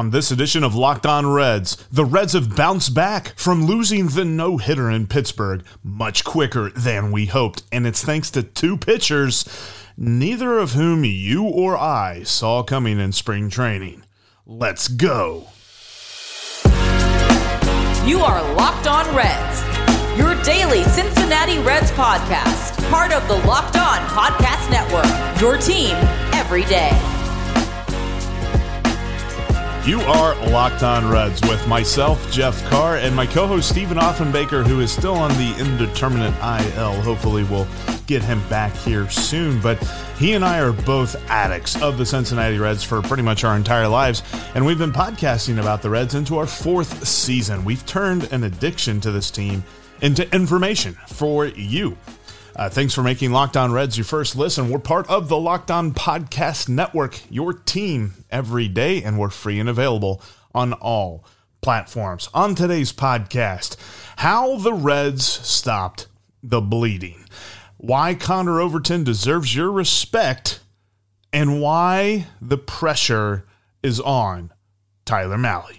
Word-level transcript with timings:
On 0.00 0.08
this 0.08 0.30
edition 0.30 0.64
of 0.64 0.74
Locked 0.74 1.04
On 1.04 1.26
Reds, 1.26 1.76
the 1.92 2.06
Reds 2.06 2.32
have 2.32 2.56
bounced 2.56 2.94
back 2.94 3.34
from 3.36 3.66
losing 3.66 4.06
the 4.06 4.24
no 4.24 4.56
hitter 4.56 4.90
in 4.90 5.06
Pittsburgh 5.06 5.62
much 5.84 6.24
quicker 6.24 6.70
than 6.70 7.12
we 7.12 7.26
hoped, 7.26 7.64
and 7.70 7.86
it's 7.86 8.02
thanks 8.02 8.30
to 8.30 8.42
two 8.42 8.78
pitchers, 8.78 9.44
neither 9.98 10.58
of 10.58 10.72
whom 10.72 11.04
you 11.04 11.44
or 11.44 11.76
I 11.76 12.22
saw 12.22 12.62
coming 12.62 12.98
in 12.98 13.12
spring 13.12 13.50
training. 13.50 14.04
Let's 14.46 14.88
go. 14.88 15.48
You 18.06 18.20
are 18.20 18.54
Locked 18.54 18.86
On 18.86 19.14
Reds, 19.14 19.60
your 20.16 20.34
daily 20.44 20.82
Cincinnati 20.84 21.58
Reds 21.58 21.90
podcast, 21.90 22.90
part 22.90 23.12
of 23.12 23.28
the 23.28 23.36
Locked 23.46 23.76
On 23.76 23.98
Podcast 24.06 24.70
Network, 24.70 25.40
your 25.42 25.58
team 25.58 25.94
every 26.32 26.64
day. 26.64 27.19
You 29.86 29.98
are 30.02 30.34
Locked 30.50 30.82
On 30.82 31.10
Reds 31.10 31.40
with 31.40 31.66
myself, 31.66 32.30
Jeff 32.30 32.62
Carr, 32.68 32.98
and 32.98 33.16
my 33.16 33.24
co 33.26 33.46
host, 33.46 33.70
Stephen 33.70 33.96
Offenbaker, 33.96 34.64
who 34.64 34.80
is 34.80 34.92
still 34.92 35.14
on 35.14 35.30
the 35.30 35.56
indeterminate 35.58 36.34
IL. 36.36 37.00
Hopefully, 37.00 37.44
we'll 37.44 37.66
get 38.06 38.22
him 38.22 38.46
back 38.50 38.76
here 38.76 39.08
soon. 39.08 39.58
But 39.62 39.82
he 40.18 40.34
and 40.34 40.44
I 40.44 40.60
are 40.60 40.72
both 40.72 41.16
addicts 41.30 41.80
of 41.80 41.96
the 41.96 42.04
Cincinnati 42.04 42.58
Reds 42.58 42.84
for 42.84 43.00
pretty 43.00 43.22
much 43.22 43.42
our 43.42 43.56
entire 43.56 43.88
lives. 43.88 44.22
And 44.54 44.66
we've 44.66 44.78
been 44.78 44.92
podcasting 44.92 45.58
about 45.58 45.80
the 45.80 45.88
Reds 45.88 46.14
into 46.14 46.36
our 46.36 46.46
fourth 46.46 47.08
season. 47.08 47.64
We've 47.64 47.84
turned 47.86 48.24
an 48.34 48.44
addiction 48.44 49.00
to 49.00 49.10
this 49.10 49.30
team 49.30 49.64
into 50.02 50.30
information 50.34 50.98
for 51.06 51.46
you. 51.46 51.96
Uh, 52.56 52.68
thanks 52.68 52.94
for 52.94 53.02
making 53.02 53.30
Locked 53.30 53.56
On 53.56 53.72
Reds 53.72 53.96
your 53.96 54.04
first 54.04 54.36
listen. 54.36 54.70
We're 54.70 54.80
part 54.80 55.08
of 55.08 55.28
the 55.28 55.38
Locked 55.38 55.70
On 55.70 55.92
Podcast 55.92 56.68
Network, 56.68 57.20
your 57.30 57.52
team 57.52 58.24
every 58.30 58.66
day, 58.66 59.02
and 59.02 59.18
we're 59.18 59.30
free 59.30 59.60
and 59.60 59.68
available 59.68 60.20
on 60.54 60.72
all 60.74 61.24
platforms. 61.60 62.28
On 62.34 62.54
today's 62.54 62.92
podcast, 62.92 63.76
how 64.16 64.56
the 64.56 64.72
Reds 64.72 65.24
stopped 65.26 66.08
the 66.42 66.60
bleeding, 66.60 67.24
why 67.76 68.14
Connor 68.14 68.60
Overton 68.60 69.04
deserves 69.04 69.54
your 69.54 69.70
respect, 69.70 70.60
and 71.32 71.60
why 71.60 72.26
the 72.40 72.58
pressure 72.58 73.46
is 73.82 74.00
on 74.00 74.52
Tyler 75.04 75.38
Mahle. 75.38 75.78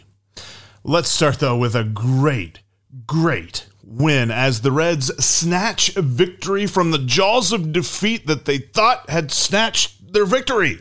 Let's 0.84 1.10
start 1.10 1.40
though 1.40 1.58
with 1.58 1.76
a 1.76 1.84
great, 1.84 2.60
great 3.06 3.68
win 3.92 4.32
as 4.32 4.62
the 4.62 4.72
Reds 4.72 5.08
snatch 5.24 5.94
victory 5.96 6.66
from 6.66 6.92
the 6.92 6.98
jaws 6.98 7.52
of 7.52 7.74
defeat 7.74 8.28
that 8.28 8.46
they 8.46 8.58
thought 8.58 9.10
had 9.10 9.32
snatched 9.32 10.14
their 10.14 10.26
victory. 10.26 10.80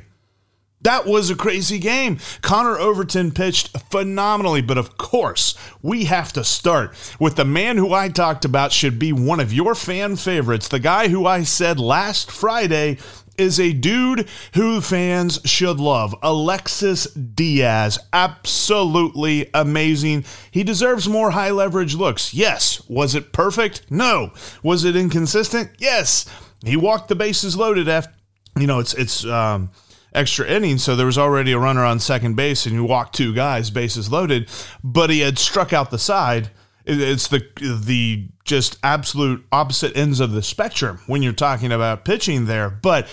That 0.82 1.04
was 1.04 1.28
a 1.28 1.36
crazy 1.36 1.78
game. 1.78 2.18
Connor 2.40 2.78
Overton 2.78 3.32
pitched 3.32 3.76
phenomenally, 3.90 4.62
but 4.62 4.78
of 4.78 4.96
course, 4.96 5.54
we 5.82 6.04
have 6.04 6.32
to 6.32 6.42
start 6.42 6.94
with 7.18 7.36
the 7.36 7.44
man 7.44 7.76
who 7.76 7.92
I 7.92 8.08
talked 8.08 8.46
about 8.46 8.72
should 8.72 8.98
be 8.98 9.12
one 9.12 9.40
of 9.40 9.52
your 9.52 9.74
fan 9.74 10.16
favorites, 10.16 10.68
the 10.68 10.78
guy 10.78 11.08
who 11.08 11.26
I 11.26 11.42
said 11.42 11.78
last 11.78 12.30
Friday 12.30 12.96
is 13.40 13.58
a 13.58 13.72
dude 13.72 14.28
who 14.54 14.80
fans 14.80 15.40
should 15.44 15.80
love. 15.80 16.14
Alexis 16.22 17.06
Diaz. 17.06 17.98
Absolutely 18.12 19.50
amazing. 19.54 20.24
He 20.50 20.62
deserves 20.62 21.08
more 21.08 21.30
high 21.30 21.50
leverage 21.50 21.94
looks. 21.94 22.34
Yes. 22.34 22.86
Was 22.88 23.14
it 23.14 23.32
perfect? 23.32 23.90
No. 23.90 24.32
Was 24.62 24.84
it 24.84 24.94
inconsistent? 24.94 25.70
Yes. 25.78 26.26
He 26.64 26.76
walked 26.76 27.08
the 27.08 27.16
bases 27.16 27.56
loaded 27.56 27.88
after, 27.88 28.12
you 28.58 28.66
know, 28.66 28.78
it's, 28.78 28.94
it's, 28.94 29.24
um, 29.24 29.70
extra 30.12 30.46
innings, 30.46 30.82
so 30.82 30.96
there 30.96 31.06
was 31.06 31.18
already 31.18 31.52
a 31.52 31.58
runner 31.58 31.84
on 31.84 32.00
second 32.00 32.34
base, 32.34 32.66
and 32.66 32.74
you 32.74 32.84
walked 32.84 33.14
two 33.14 33.32
guys, 33.32 33.70
bases 33.70 34.10
loaded, 34.10 34.48
but 34.82 35.08
he 35.08 35.20
had 35.20 35.38
struck 35.38 35.72
out 35.72 35.90
the 35.90 35.98
side. 35.98 36.50
It's 36.84 37.28
the 37.28 37.46
the 37.60 38.28
just 38.44 38.78
absolute 38.82 39.46
opposite 39.52 39.96
ends 39.96 40.18
of 40.18 40.32
the 40.32 40.42
spectrum 40.42 40.98
when 41.06 41.22
you're 41.22 41.32
talking 41.32 41.70
about 41.70 42.04
pitching 42.04 42.46
there. 42.46 42.68
But 42.68 43.06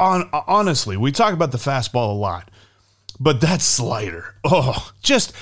on 0.00 0.28
honestly, 0.32 0.96
we 0.96 1.12
talk 1.12 1.34
about 1.34 1.52
the 1.52 1.58
fastball 1.58 2.10
a 2.10 2.18
lot, 2.18 2.50
but 3.20 3.40
that 3.42 3.60
slider, 3.60 4.34
oh, 4.42 4.92
just 5.02 5.34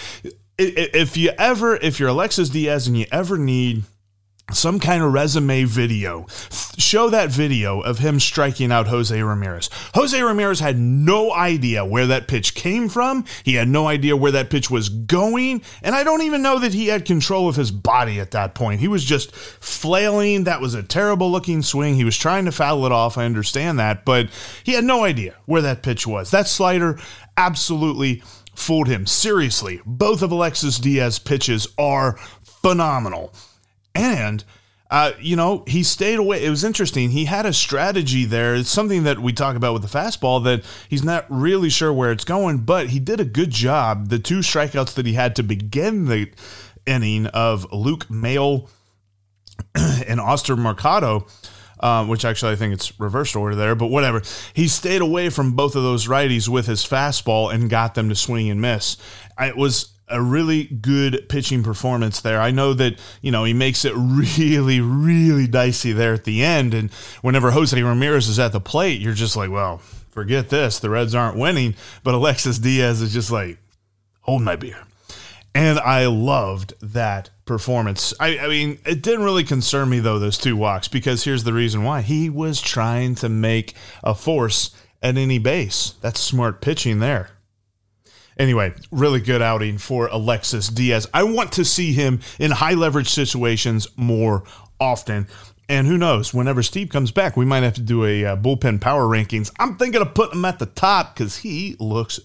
if 0.58 1.16
you 1.16 1.30
ever 1.38 1.76
if 1.76 2.00
you're 2.00 2.08
Alexis 2.08 2.50
Diaz 2.50 2.86
and 2.88 2.98
you 2.98 3.06
ever 3.12 3.38
need 3.38 3.84
some 4.52 4.80
kind 4.80 5.02
of 5.02 5.12
resume 5.12 5.64
video. 5.64 6.26
Show 6.78 7.10
that 7.10 7.30
video 7.30 7.80
of 7.80 7.98
him 7.98 8.20
striking 8.20 8.70
out 8.70 8.86
Jose 8.86 9.20
Ramirez. 9.20 9.68
Jose 9.94 10.22
Ramirez 10.22 10.60
had 10.60 10.78
no 10.78 11.32
idea 11.32 11.84
where 11.84 12.06
that 12.06 12.28
pitch 12.28 12.54
came 12.54 12.88
from. 12.88 13.24
He 13.42 13.54
had 13.54 13.68
no 13.68 13.88
idea 13.88 14.16
where 14.16 14.30
that 14.30 14.48
pitch 14.48 14.70
was 14.70 14.88
going. 14.88 15.62
And 15.82 15.96
I 15.96 16.04
don't 16.04 16.22
even 16.22 16.40
know 16.40 16.60
that 16.60 16.74
he 16.74 16.86
had 16.86 17.04
control 17.04 17.48
of 17.48 17.56
his 17.56 17.72
body 17.72 18.20
at 18.20 18.30
that 18.30 18.54
point. 18.54 18.78
He 18.78 18.86
was 18.86 19.04
just 19.04 19.34
flailing. 19.34 20.44
That 20.44 20.60
was 20.60 20.74
a 20.74 20.84
terrible 20.84 21.32
looking 21.32 21.62
swing. 21.62 21.96
He 21.96 22.04
was 22.04 22.16
trying 22.16 22.44
to 22.44 22.52
foul 22.52 22.86
it 22.86 22.92
off. 22.92 23.18
I 23.18 23.24
understand 23.24 23.80
that. 23.80 24.04
But 24.04 24.28
he 24.62 24.72
had 24.74 24.84
no 24.84 25.02
idea 25.02 25.34
where 25.46 25.62
that 25.62 25.82
pitch 25.82 26.06
was. 26.06 26.30
That 26.30 26.46
slider 26.46 26.96
absolutely 27.36 28.22
fooled 28.54 28.86
him. 28.86 29.04
Seriously, 29.04 29.80
both 29.84 30.22
of 30.22 30.30
Alexis 30.30 30.78
Diaz 30.78 31.18
pitches 31.18 31.66
are 31.76 32.16
phenomenal. 32.42 33.32
And 33.96 34.44
uh, 34.90 35.12
you 35.20 35.36
know, 35.36 35.64
he 35.66 35.82
stayed 35.82 36.18
away. 36.18 36.42
It 36.42 36.48
was 36.48 36.64
interesting. 36.64 37.10
He 37.10 37.26
had 37.26 37.44
a 37.44 37.52
strategy 37.52 38.24
there. 38.24 38.54
It's 38.54 38.70
something 38.70 39.02
that 39.04 39.18
we 39.18 39.32
talk 39.34 39.54
about 39.54 39.74
with 39.74 39.82
the 39.82 39.98
fastball 39.98 40.42
that 40.44 40.64
he's 40.88 41.04
not 41.04 41.26
really 41.28 41.68
sure 41.68 41.92
where 41.92 42.10
it's 42.10 42.24
going, 42.24 42.58
but 42.58 42.88
he 42.88 42.98
did 42.98 43.20
a 43.20 43.24
good 43.24 43.50
job. 43.50 44.08
The 44.08 44.18
two 44.18 44.38
strikeouts 44.38 44.94
that 44.94 45.04
he 45.04 45.12
had 45.12 45.36
to 45.36 45.42
begin 45.42 46.06
the 46.06 46.30
inning 46.86 47.26
of 47.26 47.70
Luke 47.70 48.08
Maile 48.10 48.70
and 49.74 50.20
Oscar 50.20 50.56
Mercado. 50.56 51.26
Um, 51.80 52.08
which 52.08 52.24
actually 52.24 52.50
I 52.50 52.56
think 52.56 52.74
it's 52.74 52.98
reversed 52.98 53.36
order 53.36 53.54
there, 53.54 53.76
but 53.76 53.86
whatever. 53.86 54.20
He 54.52 54.66
stayed 54.66 55.00
away 55.00 55.30
from 55.30 55.52
both 55.52 55.76
of 55.76 55.84
those 55.84 56.08
righties 56.08 56.48
with 56.48 56.66
his 56.66 56.84
fastball 56.84 57.54
and 57.54 57.70
got 57.70 57.94
them 57.94 58.08
to 58.08 58.16
swing 58.16 58.50
and 58.50 58.60
miss. 58.60 58.96
It 59.38 59.56
was 59.56 59.92
a 60.10 60.22
really 60.22 60.64
good 60.64 61.28
pitching 61.28 61.62
performance 61.62 62.20
there. 62.20 62.40
I 62.40 62.50
know 62.50 62.74
that, 62.74 62.98
you 63.22 63.30
know, 63.30 63.44
he 63.44 63.52
makes 63.52 63.84
it 63.84 63.92
really, 63.96 64.80
really 64.80 65.46
dicey 65.46 65.92
there 65.92 66.14
at 66.14 66.24
the 66.24 66.42
end. 66.42 66.74
And 66.74 66.92
whenever 67.22 67.50
Jose 67.50 67.80
Ramirez 67.80 68.28
is 68.28 68.38
at 68.38 68.52
the 68.52 68.60
plate, 68.60 69.00
you're 69.00 69.14
just 69.14 69.36
like, 69.36 69.50
well, 69.50 69.78
forget 70.10 70.48
this. 70.48 70.78
The 70.78 70.90
Reds 70.90 71.14
aren't 71.14 71.38
winning. 71.38 71.74
But 72.02 72.14
Alexis 72.14 72.58
Diaz 72.58 73.02
is 73.02 73.12
just 73.12 73.30
like, 73.30 73.58
hold 74.20 74.42
my 74.42 74.56
beer. 74.56 74.78
And 75.54 75.78
I 75.78 76.06
loved 76.06 76.74
that 76.80 77.30
performance. 77.44 78.14
I, 78.20 78.38
I, 78.38 78.48
mean, 78.48 78.78
it 78.86 79.02
didn't 79.02 79.24
really 79.24 79.44
concern 79.44 79.88
me, 79.88 79.98
though, 79.98 80.18
those 80.18 80.38
two 80.38 80.56
walks, 80.56 80.86
because 80.86 81.24
here's 81.24 81.44
the 81.44 81.52
reason 81.52 81.82
why. 81.82 82.02
He 82.02 82.30
was 82.30 82.60
trying 82.60 83.14
to 83.16 83.28
make 83.28 83.74
a 84.04 84.14
force 84.14 84.70
at 85.02 85.16
any 85.16 85.38
base. 85.38 85.94
That's 86.00 86.20
smart 86.20 86.60
pitching 86.60 86.98
there. 87.00 87.30
Anyway, 88.38 88.72
really 88.92 89.20
good 89.20 89.42
outing 89.42 89.78
for 89.78 90.06
Alexis 90.08 90.68
Diaz. 90.68 91.08
I 91.12 91.24
want 91.24 91.52
to 91.52 91.64
see 91.64 91.92
him 91.92 92.20
in 92.38 92.52
high 92.52 92.74
leverage 92.74 93.08
situations 93.08 93.88
more 93.96 94.44
often. 94.80 95.26
And 95.68 95.86
who 95.86 95.98
knows, 95.98 96.32
whenever 96.32 96.62
Steve 96.62 96.88
comes 96.88 97.10
back, 97.10 97.36
we 97.36 97.44
might 97.44 97.62
have 97.62 97.74
to 97.74 97.82
do 97.82 98.04
a 98.04 98.24
uh, 98.24 98.36
bullpen 98.36 98.80
power 98.80 99.02
rankings. 99.02 99.52
I'm 99.58 99.76
thinking 99.76 100.00
of 100.00 100.14
putting 100.14 100.38
him 100.38 100.44
at 100.44 100.58
the 100.58 100.66
top 100.66 101.14
because 101.14 101.38
he 101.38 101.76
looks 101.78 102.20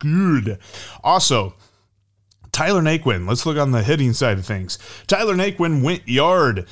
good. 0.00 0.58
Also, 1.04 1.54
Tyler 2.50 2.82
Naquin, 2.82 3.28
let's 3.28 3.46
look 3.46 3.58
on 3.58 3.72
the 3.72 3.82
hitting 3.82 4.12
side 4.12 4.38
of 4.38 4.46
things. 4.46 4.78
Tyler 5.06 5.34
Naquin 5.34 5.82
went 5.82 6.08
yard. 6.08 6.66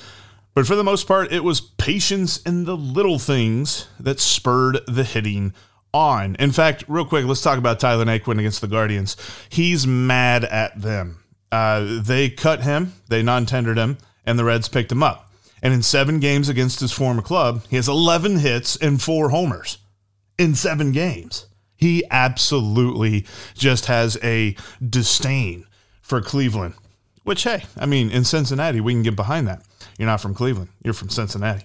But 0.55 0.67
for 0.67 0.77
the 0.77 0.85
most 0.85 1.07
part, 1.07 1.33
it 1.33 1.45
was 1.45 1.61
patience 1.61 2.41
in 2.43 2.65
the 2.65 2.77
little 2.77 3.19
things 3.19 3.89
that 3.99 4.21
spurred 4.21 4.81
the 4.87 5.05
hitting 5.05 5.55
on. 5.95 6.37
In 6.37 6.53
fact, 6.53 6.85
real 6.89 7.05
quick, 7.05 7.25
let's 7.27 7.43
talk 7.43 7.59
about 7.59 7.81
Tyler 7.81 8.05
Naquin 8.05 8.39
against 8.39 8.61
the 8.61 8.67
Guardians. 8.67 9.17
He's 9.49 9.87
mad 9.87 10.45
at 10.45 10.81
them. 10.81 11.23
Uh, 11.51 12.01
they 12.01 12.31
cut 12.31 12.63
him, 12.63 12.95
they 13.09 13.23
non 13.23 13.45
tendered 13.45 13.77
him, 13.77 13.99
and 14.25 14.39
the 14.39 14.45
Reds 14.45 14.69
picked 14.69 14.91
him 14.91 15.03
up. 15.03 15.31
And 15.63 15.73
in 15.73 15.83
seven 15.83 16.19
games 16.19 16.49
against 16.49 16.81
his 16.81 16.93
former 16.93 17.23
club, 17.23 17.65
he 17.69 17.77
has 17.77 17.89
11 17.89 18.39
hits 18.39 18.77
and 18.77 19.01
four 19.01 19.29
homers 19.29 19.79
in 20.39 20.55
seven 20.55 20.93
games. 20.93 21.47
He 21.77 22.05
absolutely 22.11 23.27
just 23.55 23.87
has 23.87 24.19
a 24.23 24.57
disdain 24.85 25.67
for 26.01 26.21
Cleveland, 26.21 26.75
which, 27.25 27.45
hey, 27.45 27.65
I 27.77 27.87
mean, 27.87 28.11
in 28.11 28.25
Cincinnati, 28.25 28.81
we 28.81 28.93
can 28.93 29.03
get 29.03 29.17
behind 29.17 29.47
that. 29.47 29.63
You're 29.99 30.07
not 30.07 30.21
from 30.21 30.35
Cleveland. 30.35 30.71
You're 30.83 30.95
from 30.95 31.11
Cincinnati. 31.11 31.65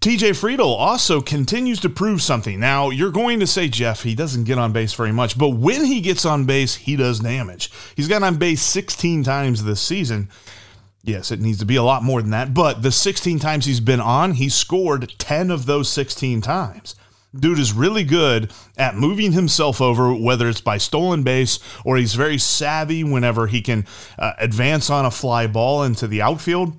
TJ 0.00 0.30
Friedl 0.30 0.60
also 0.60 1.20
continues 1.20 1.80
to 1.80 1.88
prove 1.88 2.22
something. 2.22 2.60
Now, 2.60 2.90
you're 2.90 3.10
going 3.10 3.40
to 3.40 3.46
say, 3.46 3.68
Jeff, 3.68 4.02
he 4.02 4.14
doesn't 4.14 4.44
get 4.44 4.58
on 4.58 4.72
base 4.72 4.94
very 4.94 5.12
much, 5.12 5.38
but 5.38 5.50
when 5.50 5.84
he 5.84 6.00
gets 6.00 6.24
on 6.24 6.44
base, 6.44 6.76
he 6.76 6.96
does 6.96 7.20
damage. 7.20 7.70
He's 7.96 8.08
gotten 8.08 8.24
on 8.24 8.36
base 8.36 8.62
16 8.62 9.22
times 9.24 9.64
this 9.64 9.80
season. 9.80 10.28
Yes, 11.02 11.30
it 11.30 11.40
needs 11.40 11.58
to 11.58 11.66
be 11.66 11.76
a 11.76 11.82
lot 11.82 12.02
more 12.02 12.22
than 12.22 12.30
that, 12.30 12.54
but 12.54 12.82
the 12.82 12.90
16 12.90 13.38
times 13.38 13.66
he's 13.66 13.80
been 13.80 14.00
on, 14.00 14.32
he 14.32 14.48
scored 14.48 15.12
10 15.18 15.50
of 15.50 15.66
those 15.66 15.90
16 15.90 16.40
times. 16.40 16.94
Dude 17.34 17.58
is 17.58 17.72
really 17.72 18.04
good 18.04 18.52
at 18.78 18.96
moving 18.96 19.32
himself 19.32 19.80
over, 19.80 20.14
whether 20.14 20.48
it's 20.48 20.60
by 20.60 20.78
stolen 20.78 21.22
base 21.22 21.58
or 21.84 21.96
he's 21.96 22.14
very 22.14 22.38
savvy 22.38 23.02
whenever 23.02 23.48
he 23.48 23.60
can 23.60 23.86
uh, 24.18 24.34
advance 24.38 24.88
on 24.88 25.04
a 25.04 25.10
fly 25.10 25.46
ball 25.46 25.82
into 25.82 26.06
the 26.06 26.22
outfield. 26.22 26.76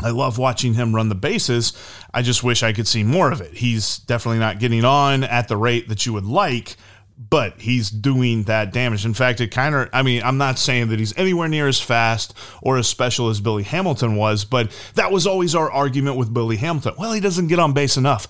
I 0.00 0.10
love 0.10 0.38
watching 0.38 0.74
him 0.74 0.94
run 0.94 1.08
the 1.08 1.14
bases. 1.14 1.72
I 2.12 2.22
just 2.22 2.42
wish 2.42 2.62
I 2.62 2.72
could 2.72 2.88
see 2.88 3.04
more 3.04 3.30
of 3.30 3.40
it. 3.40 3.54
He's 3.54 3.98
definitely 3.98 4.40
not 4.40 4.58
getting 4.58 4.84
on 4.84 5.24
at 5.24 5.48
the 5.48 5.56
rate 5.56 5.88
that 5.88 6.04
you 6.04 6.12
would 6.12 6.26
like, 6.26 6.76
but 7.16 7.60
he's 7.60 7.90
doing 7.90 8.42
that 8.44 8.72
damage. 8.72 9.06
In 9.06 9.14
fact, 9.14 9.40
it 9.40 9.48
kind 9.48 9.74
of, 9.74 9.88
I 9.92 10.02
mean, 10.02 10.22
I'm 10.22 10.36
not 10.36 10.58
saying 10.58 10.88
that 10.88 10.98
he's 10.98 11.16
anywhere 11.16 11.48
near 11.48 11.68
as 11.68 11.80
fast 11.80 12.34
or 12.60 12.76
as 12.76 12.88
special 12.88 13.28
as 13.28 13.40
Billy 13.40 13.62
Hamilton 13.62 14.16
was, 14.16 14.44
but 14.44 14.70
that 14.94 15.12
was 15.12 15.26
always 15.26 15.54
our 15.54 15.70
argument 15.70 16.16
with 16.16 16.34
Billy 16.34 16.56
Hamilton. 16.56 16.94
Well, 16.98 17.12
he 17.12 17.20
doesn't 17.20 17.46
get 17.46 17.58
on 17.58 17.72
base 17.72 17.96
enough. 17.96 18.26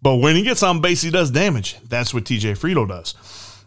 But 0.00 0.16
when 0.16 0.36
he 0.36 0.42
gets 0.42 0.62
on 0.62 0.80
base, 0.80 1.02
he 1.02 1.10
does 1.10 1.30
damage. 1.30 1.76
That's 1.88 2.14
what 2.14 2.24
TJ 2.24 2.56
Friedl 2.56 2.86
does. 2.88 3.14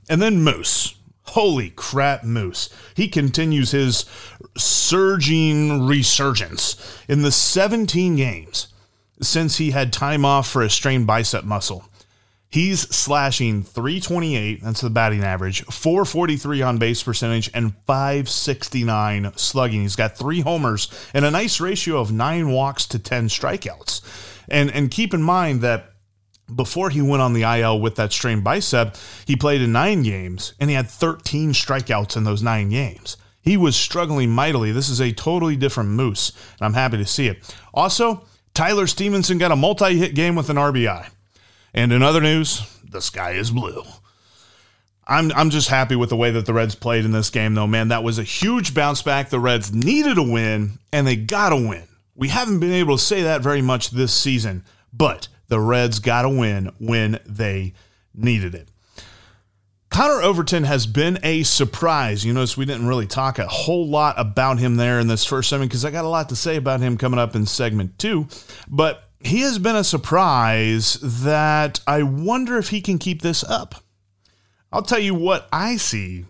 And 0.09 0.21
then 0.21 0.42
Moose. 0.42 0.95
Holy 1.31 1.69
crap, 1.69 2.25
Moose. 2.25 2.69
He 2.94 3.07
continues 3.07 3.72
his 3.72 4.04
surging 4.57 5.88
resurgence. 5.88 6.75
In 7.07 7.22
the 7.22 7.31
17 7.31 8.18
games 8.18 8.68
since 9.22 9.56
he 9.56 9.72
had 9.72 9.94
time 9.94 10.25
off 10.25 10.50
for 10.50 10.62
a 10.62 10.69
strained 10.69 11.07
bicep 11.07 11.45
muscle, 11.45 11.86
he's 12.50 12.81
slashing 12.94 13.63
328, 13.63 14.62
that's 14.62 14.81
the 14.81 14.89
batting 14.89 15.24
average, 15.24 15.63
443 15.63 16.62
on 16.63 16.78
base 16.80 17.01
percentage, 17.01 17.50
and 17.54 17.75
569 17.88 19.31
slugging. 19.38 19.83
He's 19.83 19.95
got 19.95 20.18
three 20.18 20.42
homers 20.42 20.89
and 21.13 21.24
a 21.24 21.31
nice 21.31 21.62
ratio 21.62 22.01
of 22.01 22.12
nine 22.12 22.50
walks 22.50 22.86
to 22.88 23.00
10 23.00 23.30
strikeouts. 23.30 24.01
And, 24.50 24.69
and 24.69 24.92
keep 24.92 25.13
in 25.13 25.22
mind 25.22 25.62
that 25.62 25.90
before 26.56 26.89
he 26.89 27.01
went 27.01 27.21
on 27.21 27.33
the 27.33 27.44
IL 27.44 27.80
with 27.80 27.95
that 27.95 28.12
strained 28.12 28.44
bicep, 28.44 28.95
he 29.25 29.36
played 29.36 29.62
in 29.62 29.71
nine 29.71 30.03
games 30.03 30.53
and 30.59 30.69
he 30.69 30.75
had 30.75 30.89
13 30.89 31.53
strikeouts 31.53 32.15
in 32.18 32.24
those 32.24 32.44
nine 32.44 32.69
games. 32.69 33.18
He 33.42 33.57
was 33.57 33.75
struggling 33.75 34.30
mightily. 34.30 34.71
This 34.71 34.89
is 34.89 35.00
a 35.00 35.12
totally 35.12 35.56
different 35.56 35.89
Moose, 35.89 36.31
and 36.59 36.65
I'm 36.65 36.74
happy 36.74 36.98
to 36.98 37.06
see 37.06 37.27
it. 37.27 37.56
Also, 37.74 38.25
Tyler 38.53 38.86
Stephenson 38.86 39.38
got 39.38 39.51
a 39.51 39.56
multi 39.56 39.98
hit 39.98 40.13
game 40.13 40.36
with 40.36 40.50
an 40.50 40.57
RBI. 40.57 41.09
And 41.74 41.92
in 41.92 42.03
other 42.03 42.21
news, 42.21 42.62
the 42.83 43.01
sky 43.01 43.31
is 43.31 43.51
blue. 43.51 43.83
I'm, 45.07 45.31
I'm 45.31 45.50
just 45.50 45.69
happy 45.69 45.95
with 45.95 46.09
the 46.09 46.15
way 46.15 46.31
that 46.31 46.45
the 46.45 46.54
Reds 46.54 46.75
played 46.75 47.06
in 47.06 47.12
this 47.12 47.30
game, 47.30 47.56
though, 47.56 47.68
man. 47.68 47.88
That 47.88 48.04
was 48.04 48.19
a 48.19 48.24
huge 48.24 48.74
bounce 48.74 49.01
back. 49.01 49.30
The 49.30 49.39
Reds 49.39 49.74
needed 49.74 50.18
a 50.18 50.24
win, 50.24 50.80
and 50.94 51.07
they 51.07 51.15
got 51.15 51.51
a 51.51 51.56
win. 51.56 51.83
We 52.15 52.27
haven't 52.27 52.59
been 52.59 52.71
able 52.71 52.97
to 52.97 53.04
say 53.04 53.24
that 53.24 53.42
very 53.42 53.62
much 53.62 53.89
this 53.89 54.13
season, 54.13 54.63
but 54.94 55.27
the 55.51 55.59
Reds 55.59 56.00
got 56.00 56.24
a 56.24 56.30
win 56.30 56.71
when 56.80 57.19
they 57.25 57.74
needed 58.15 58.56
it. 58.56 58.69
Connor 59.89 60.21
Overton 60.21 60.63
has 60.63 60.88
been 60.88 61.19
a 61.24 61.44
surprise. 61.44 62.24
You 62.24 62.31
notice 62.31 62.56
we 62.56 62.63
didn't 62.63 62.88
really 62.88 63.06
talk 63.06 63.38
a 63.38 63.45
whole 63.48 63.86
lot 63.86 64.15
about 64.18 64.59
him 64.59 64.77
there 64.77 64.98
in 64.98 65.09
this 65.09 65.25
first 65.25 65.50
segment 65.50 65.69
because 65.69 65.83
I 65.83 65.92
got 65.92 66.06
a 66.06 66.07
lot 66.07 66.30
to 66.30 66.38
say 66.38 66.56
about 66.56 66.80
him 66.80 66.98
coming 66.98 67.19
up 67.19 67.36
in 67.36 67.45
segment 67.45 68.00
two. 68.00 68.30
But 68.69 69.09
he 69.19 69.42
has 69.42 69.59
been 69.59 69.75
a 69.75 69.83
surprise 69.83 70.94
that 71.01 71.81
I 71.86 72.04
wonder 72.04 72.57
if 72.57 72.69
he 72.69 72.80
can 72.80 72.97
keep 72.97 73.21
this 73.21 73.44
up. 73.44 73.83
I'll 74.71 74.83
tell 74.83 75.00
you 75.00 75.13
what 75.13 75.50
I 75.51 75.75
see 75.75 76.27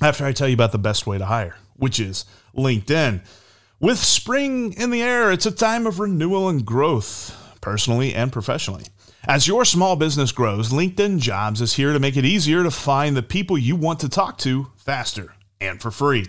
after 0.00 0.24
I 0.24 0.30
tell 0.30 0.46
you 0.46 0.54
about 0.54 0.70
the 0.70 0.78
best 0.78 1.04
way 1.04 1.18
to 1.18 1.26
hire, 1.26 1.56
which 1.74 1.98
is 1.98 2.24
LinkedIn. 2.56 3.26
With 3.80 3.98
spring 3.98 4.72
in 4.74 4.90
the 4.90 5.02
air, 5.02 5.32
it's 5.32 5.46
a 5.46 5.50
time 5.50 5.84
of 5.84 5.98
renewal 5.98 6.48
and 6.48 6.64
growth 6.64 7.42
personally 7.66 8.14
and 8.14 8.32
professionally. 8.32 8.84
As 9.24 9.48
your 9.48 9.64
small 9.64 9.96
business 9.96 10.30
grows, 10.30 10.70
LinkedIn 10.70 11.18
Jobs 11.18 11.60
is 11.60 11.74
here 11.74 11.92
to 11.92 11.98
make 11.98 12.16
it 12.16 12.24
easier 12.24 12.62
to 12.62 12.70
find 12.70 13.16
the 13.16 13.24
people 13.24 13.58
you 13.58 13.74
want 13.74 13.98
to 14.00 14.08
talk 14.08 14.38
to 14.38 14.68
faster 14.76 15.34
and 15.60 15.82
for 15.82 15.90
free. 15.90 16.26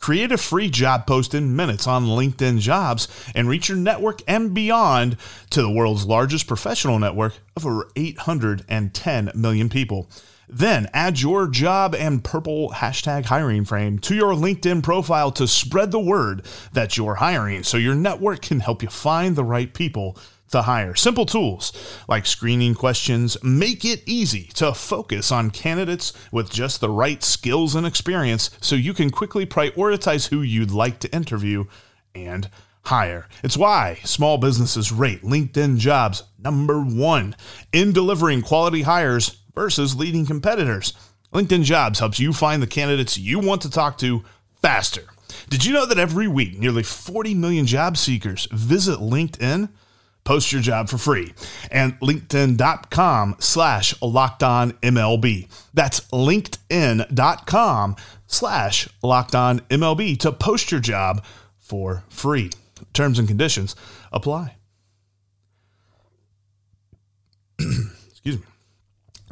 Create 0.00 0.32
a 0.32 0.36
free 0.36 0.68
job 0.68 1.06
post 1.06 1.34
in 1.34 1.54
minutes 1.54 1.86
on 1.86 2.06
LinkedIn 2.06 2.58
Jobs 2.58 3.06
and 3.32 3.48
reach 3.48 3.68
your 3.68 3.78
network 3.78 4.22
and 4.26 4.52
beyond 4.52 5.16
to 5.50 5.62
the 5.62 5.70
world's 5.70 6.04
largest 6.04 6.48
professional 6.48 6.98
network 6.98 7.34
of 7.54 7.64
over 7.64 7.88
810 7.94 9.30
million 9.36 9.68
people. 9.68 10.10
Then 10.48 10.88
add 10.92 11.20
your 11.20 11.46
job 11.46 11.94
and 11.94 12.24
purple 12.24 12.70
hashtag 12.70 13.26
hiring 13.26 13.64
frame 13.64 14.00
to 14.00 14.16
your 14.16 14.34
LinkedIn 14.34 14.82
profile 14.82 15.30
to 15.30 15.46
spread 15.46 15.92
the 15.92 16.00
word 16.00 16.44
that 16.72 16.96
you're 16.96 17.14
hiring 17.14 17.62
so 17.62 17.76
your 17.76 17.94
network 17.94 18.42
can 18.42 18.58
help 18.58 18.82
you 18.82 18.88
find 18.88 19.36
the 19.36 19.44
right 19.44 19.72
people 19.72 20.18
to 20.52 20.62
hire. 20.62 20.94
Simple 20.94 21.26
tools 21.26 21.72
like 22.08 22.24
screening 22.24 22.74
questions 22.74 23.36
make 23.42 23.84
it 23.84 24.02
easy 24.06 24.44
to 24.54 24.72
focus 24.72 25.32
on 25.32 25.50
candidates 25.50 26.12
with 26.30 26.50
just 26.50 26.80
the 26.80 26.90
right 26.90 27.22
skills 27.22 27.74
and 27.74 27.86
experience 27.86 28.50
so 28.60 28.76
you 28.76 28.94
can 28.94 29.10
quickly 29.10 29.44
prioritize 29.44 30.28
who 30.28 30.42
you'd 30.42 30.70
like 30.70 30.98
to 31.00 31.14
interview 31.14 31.64
and 32.14 32.48
hire. 32.84 33.28
It's 33.42 33.56
why 33.56 34.00
small 34.04 34.38
businesses 34.38 34.92
rate 34.92 35.22
LinkedIn 35.22 35.78
jobs 35.78 36.22
number 36.38 36.80
one 36.80 37.36
in 37.72 37.92
delivering 37.92 38.42
quality 38.42 38.82
hires 38.82 39.38
versus 39.54 39.96
leading 39.96 40.26
competitors. 40.26 40.92
LinkedIn 41.32 41.64
jobs 41.64 41.98
helps 41.98 42.20
you 42.20 42.32
find 42.32 42.62
the 42.62 42.66
candidates 42.66 43.18
you 43.18 43.38
want 43.38 43.62
to 43.62 43.70
talk 43.70 43.98
to 43.98 44.22
faster. 44.60 45.04
Did 45.48 45.64
you 45.64 45.72
know 45.72 45.86
that 45.86 45.98
every 45.98 46.28
week 46.28 46.58
nearly 46.58 46.82
40 46.82 47.34
million 47.34 47.66
job 47.66 47.96
seekers 47.96 48.46
visit 48.52 48.98
LinkedIn? 48.98 49.70
Post 50.24 50.52
your 50.52 50.62
job 50.62 50.88
for 50.88 50.98
free. 50.98 51.34
And 51.70 51.98
linkedin.com 52.00 53.36
slash 53.38 54.00
locked 54.00 54.42
on 54.42 54.72
MLB. 54.72 55.48
That's 55.74 56.00
linkedin.com 56.10 57.96
slash 58.26 58.88
locked 59.02 59.34
on 59.34 59.60
MLB 59.60 60.18
to 60.20 60.32
post 60.32 60.70
your 60.70 60.80
job 60.80 61.24
for 61.58 62.04
free. 62.08 62.50
Terms 62.92 63.18
and 63.18 63.26
conditions 63.26 63.74
apply. 64.12 64.56
Excuse 67.58 68.38
me. 68.38 68.44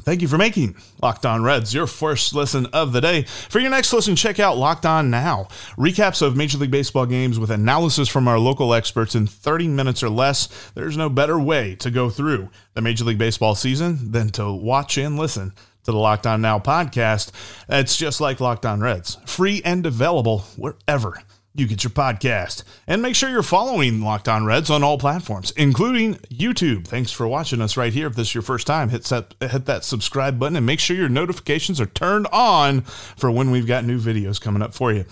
Thank 0.03 0.23
you 0.23 0.29
for 0.29 0.39
making 0.39 0.77
Locked 1.03 1.27
On 1.27 1.43
Reds 1.43 1.75
your 1.75 1.87
first 1.87 2.35
listen 2.35 2.67
of 2.67 2.93
the 2.93 3.01
day. 3.01 3.23
For 3.23 3.59
your 3.59 3.71
next 3.71 3.93
listen, 3.93 4.17
check 4.17 4.41
out 4.41 4.57
Locked 4.57 4.87
On 4.87 5.11
Now. 5.11 5.49
Recaps 5.77 6.23
of 6.23 6.37
Major 6.37 6.59
League 6.59 6.71
Baseball 6.71 7.07
games 7.07 7.39
with 7.39 7.51
analysis 7.51 8.09
from 8.09 8.27
our 8.27 8.39
local 8.39 8.73
experts 8.75 9.15
in 9.15 9.27
30 9.27 9.69
minutes 9.69 10.03
or 10.03 10.09
less. 10.09 10.71
There's 10.75 10.97
no 10.97 11.09
better 11.09 11.39
way 11.39 11.75
to 11.77 11.91
go 11.91 12.11
through 12.11 12.49
the 12.75 12.81
Major 12.81 13.05
League 13.05 13.19
Baseball 13.19 13.55
season 13.55 14.13
than 14.13 14.31
to 14.31 14.53
watch 14.53 14.97
and 14.97 15.19
listen 15.19 15.53
to 15.85 15.93
the 15.93 15.99
Locked 15.99 16.27
On 16.27 16.41
Now 16.41 16.59
podcast. 16.59 17.31
It's 17.69 17.97
just 17.97 18.21
like 18.21 18.41
Locked 18.41 18.67
On 18.67 18.81
Reds, 18.81 19.19
free 19.27 19.63
and 19.65 19.85
available 19.87 20.41
wherever 20.57 21.23
you 21.55 21.67
get 21.67 21.83
your 21.83 21.91
podcast. 21.91 22.63
And 22.87 23.03
make 23.03 23.17
sure 23.17 23.29
you're 23.29 23.43
following 23.43 24.01
Locked 24.01 24.29
On 24.29 24.45
Reds 24.45 24.71
on 24.71 24.85
all 24.85 24.99
platforms, 24.99 25.51
including 25.53 26.15
YouTube. 26.31 26.87
Thanks 26.87 27.11
for 27.11 27.27
watching 27.27 27.61
us 27.61 27.77
right 27.77 27.93
here. 27.93 28.07
If 28.07 28.15
this 28.15 28.29
is 28.29 28.35
your 28.35 28.43
first 28.43 28.67
time, 28.67 28.91
hit 28.91 29.05
that, 29.05 29.35
hit 29.41 29.67
that 29.67 29.85
subscribe 29.85 30.39
button 30.39 30.57
and 30.57 30.67
make 30.67 30.81
sure 30.81 30.97
your 30.97 31.09
notifications 31.09 31.81
are 31.81 31.87
turned 31.87 32.27
on 32.33 32.83
for 32.83 33.31
when 33.31 33.51
we've 33.51 33.67
got 33.67 33.85
new 33.85 33.99
videos 33.99 34.41
coming 34.41 34.63
up 34.63 34.75
for 34.75 34.93
you. 34.93 35.05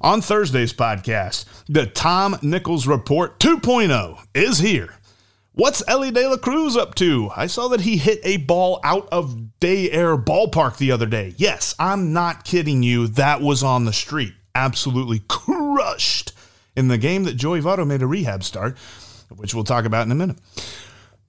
On 0.00 0.20
Thursday's 0.20 0.72
podcast, 0.72 1.46
the 1.66 1.86
Tom 1.86 2.36
Nichols 2.42 2.86
Report 2.86 3.38
2.0 3.40 4.18
is 4.34 4.58
here. 4.58 4.96
What's 5.52 5.84
Elly 5.86 6.10
De 6.10 6.28
La 6.28 6.36
Cruz 6.36 6.76
up 6.76 6.94
to? 6.96 7.30
I 7.34 7.46
saw 7.46 7.68
that 7.68 7.82
he 7.82 7.96
hit 7.96 8.20
a 8.24 8.38
ball 8.38 8.80
out 8.82 9.08
of 9.12 9.58
Day 9.60 9.90
Air 9.90 10.16
Ballpark 10.16 10.78
the 10.78 10.90
other 10.90 11.06
day. 11.06 11.32
Yes, 11.36 11.76
I'm 11.78 12.12
not 12.12 12.44
kidding 12.44 12.82
you. 12.82 13.06
That 13.06 13.40
was 13.40 13.62
on 13.62 13.84
the 13.84 13.92
street 13.92 14.34
absolutely 14.54 15.22
crushed 15.28 16.32
in 16.76 16.88
the 16.88 16.98
game 16.98 17.24
that 17.24 17.34
Joey 17.36 17.60
Votto 17.60 17.86
made 17.86 18.02
a 18.02 18.06
rehab 18.06 18.42
start, 18.44 18.76
which 19.34 19.54
we'll 19.54 19.64
talk 19.64 19.84
about 19.84 20.06
in 20.06 20.12
a 20.12 20.16
minute. 20.16 20.38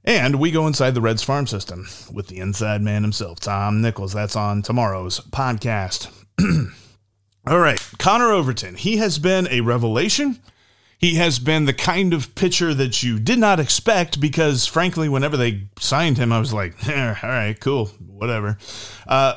And 0.03 0.39
we 0.39 0.51
go 0.51 0.67
inside 0.67 0.91
the 0.91 1.01
Reds 1.01 1.23
farm 1.23 1.47
system 1.47 1.87
with 2.13 2.27
the 2.27 2.37
inside 2.37 2.81
man 2.81 3.01
himself, 3.01 3.39
Tom 3.39 3.81
Nichols. 3.81 4.13
That's 4.13 4.35
on 4.35 4.61
tomorrow's 4.61 5.19
podcast. 5.19 6.11
All 7.47 7.59
right, 7.59 7.79
Connor 7.97 8.31
Overton. 8.31 8.75
He 8.75 8.97
has 8.97 9.17
been 9.17 9.47
a 9.49 9.61
revelation. 9.61 10.39
He 10.97 11.15
has 11.15 11.39
been 11.39 11.65
the 11.65 11.73
kind 11.73 12.13
of 12.13 12.33
pitcher 12.35 12.73
that 12.73 13.03
you 13.03 13.19
did 13.19 13.39
not 13.39 13.59
expect 13.59 14.19
because, 14.19 14.65
frankly, 14.65 15.09
whenever 15.09 15.37
they 15.37 15.67
signed 15.79 16.17
him, 16.17 16.31
I 16.31 16.39
was 16.39 16.53
like, 16.53 16.87
eh, 16.87 17.15
all 17.21 17.29
right, 17.29 17.59
cool, 17.59 17.87
whatever. 18.07 18.57
Uh, 19.07 19.35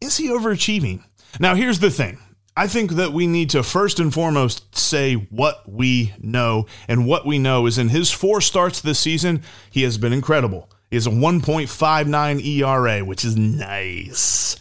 is 0.00 0.16
he 0.16 0.28
overachieving? 0.28 1.02
Now, 1.38 1.54
here's 1.54 1.78
the 1.78 1.90
thing 1.90 2.18
I 2.60 2.66
think 2.66 2.90
that 2.96 3.14
we 3.14 3.26
need 3.26 3.48
to 3.50 3.62
first 3.62 3.98
and 3.98 4.12
foremost 4.12 4.76
say 4.76 5.14
what 5.14 5.66
we 5.66 6.12
know. 6.20 6.66
And 6.88 7.06
what 7.06 7.24
we 7.24 7.38
know 7.38 7.64
is 7.64 7.78
in 7.78 7.88
his 7.88 8.10
four 8.10 8.42
starts 8.42 8.82
this 8.82 9.00
season, 9.00 9.42
he 9.70 9.82
has 9.84 9.96
been 9.96 10.12
incredible. 10.12 10.68
He 10.90 10.96
has 10.96 11.06
a 11.06 11.10
1.59 11.10 12.44
ERA, 12.44 13.02
which 13.02 13.24
is 13.24 13.34
nice. 13.34 14.58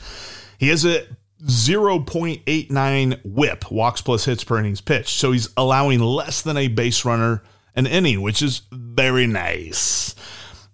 He 0.58 0.70
has 0.70 0.86
a 0.86 1.08
0.89 1.44 3.20
whip, 3.26 3.70
walks 3.70 4.00
plus 4.00 4.24
hits 4.24 4.46
per 4.46 4.60
innings 4.60 4.80
pitched. 4.80 5.20
So 5.20 5.34
he's 5.34 5.50
allowing 5.58 6.00
less 6.00 6.42
than 6.42 6.56
a 6.56 6.70
base 6.70 7.04
runner 7.04 7.44
an 7.76 7.86
inning, 7.86 8.22
which 8.22 8.42
is 8.42 8.62
very 8.72 9.28
nice. 9.28 10.16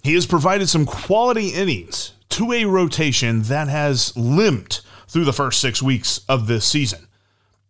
He 0.03 0.13
has 0.13 0.27
provided 0.27 0.69
some 0.69 0.85
quality 0.85 1.47
innings 1.47 2.11
to 2.29 2.53
a 2.53 2.65
rotation 2.65 3.41
that 3.43 3.67
has 3.67 4.15
limped 4.15 4.83
through 5.07 5.25
the 5.25 5.33
first 5.33 5.59
six 5.59 5.81
weeks 5.81 6.19
of 6.29 6.45
this 6.45 6.65
season. 6.65 7.04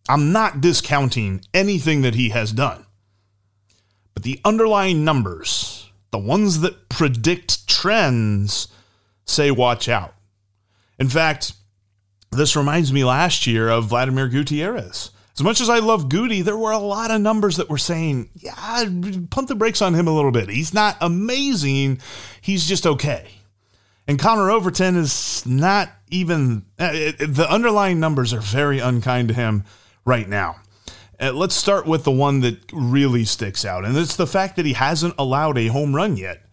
I'm 0.08 0.32
not 0.32 0.62
discounting 0.62 1.42
anything 1.54 2.02
that 2.04 2.16
he 2.16 2.30
has 2.30 2.52
done, 2.52 2.86
but 4.14 4.24
the 4.24 4.40
underlying 4.46 5.04
numbers, 5.04 5.90
the 6.12 6.20
ones 6.20 6.62
that 6.62 6.90
predict 6.90 7.68
trends, 7.68 8.68
say 9.26 9.50
watch 9.50 9.90
out. 9.90 10.14
In 11.00 11.10
fact, 11.10 11.54
this 12.32 12.56
reminds 12.56 12.94
me 12.94 13.04
last 13.04 13.48
year 13.48 13.70
of 13.70 13.86
Vladimir 13.86 14.28
Gutierrez. 14.28 15.12
As 15.38 15.44
much 15.44 15.60
as 15.60 15.70
I 15.70 15.80
love 15.80 16.08
Goody, 16.08 16.42
there 16.42 16.56
were 16.56 16.72
a 16.72 16.78
lot 16.78 17.12
of 17.12 17.20
numbers 17.20 17.58
that 17.58 17.70
were 17.70 17.78
saying, 17.78 18.30
yeah, 18.36 18.86
pump 19.32 19.50
the 19.50 19.56
brakes 19.56 19.82
on 19.82 19.94
him 19.94 20.08
a 20.08 20.16
little 20.16 20.32
bit. 20.32 20.50
He's 20.50 20.74
not 20.74 20.96
amazing, 21.02 22.00
he's 22.40 22.68
just 22.68 22.86
okay. 22.86 23.28
And 24.08 24.20
Connor 24.20 24.52
Overton 24.52 24.96
is 24.96 25.46
not 25.46 25.90
even, 26.10 26.64
uh, 26.80 26.92
it, 26.94 27.18
the 27.18 27.52
underlying 27.52 28.00
numbers 28.00 28.34
are 28.34 28.40
very 28.40 28.80
unkind 28.80 29.30
to 29.30 29.34
him 29.34 29.66
right 30.06 30.28
now. 30.28 30.58
Uh, 31.20 31.32
let's 31.32 31.56
start 31.56 31.86
with 31.86 32.04
the 32.04 32.12
one 32.12 32.42
that 32.42 32.60
really 32.74 33.26
sticks 33.26 33.64
out, 33.64 33.86
and 33.86 33.98
it's 33.98 34.16
the 34.16 34.28
fact 34.28 34.56
that 34.56 34.66
he 34.66 34.74
hasn't 34.74 35.16
allowed 35.18 35.58
a 35.58 35.68
home 35.68 35.96
run 35.96 36.18
yet. 36.18 36.44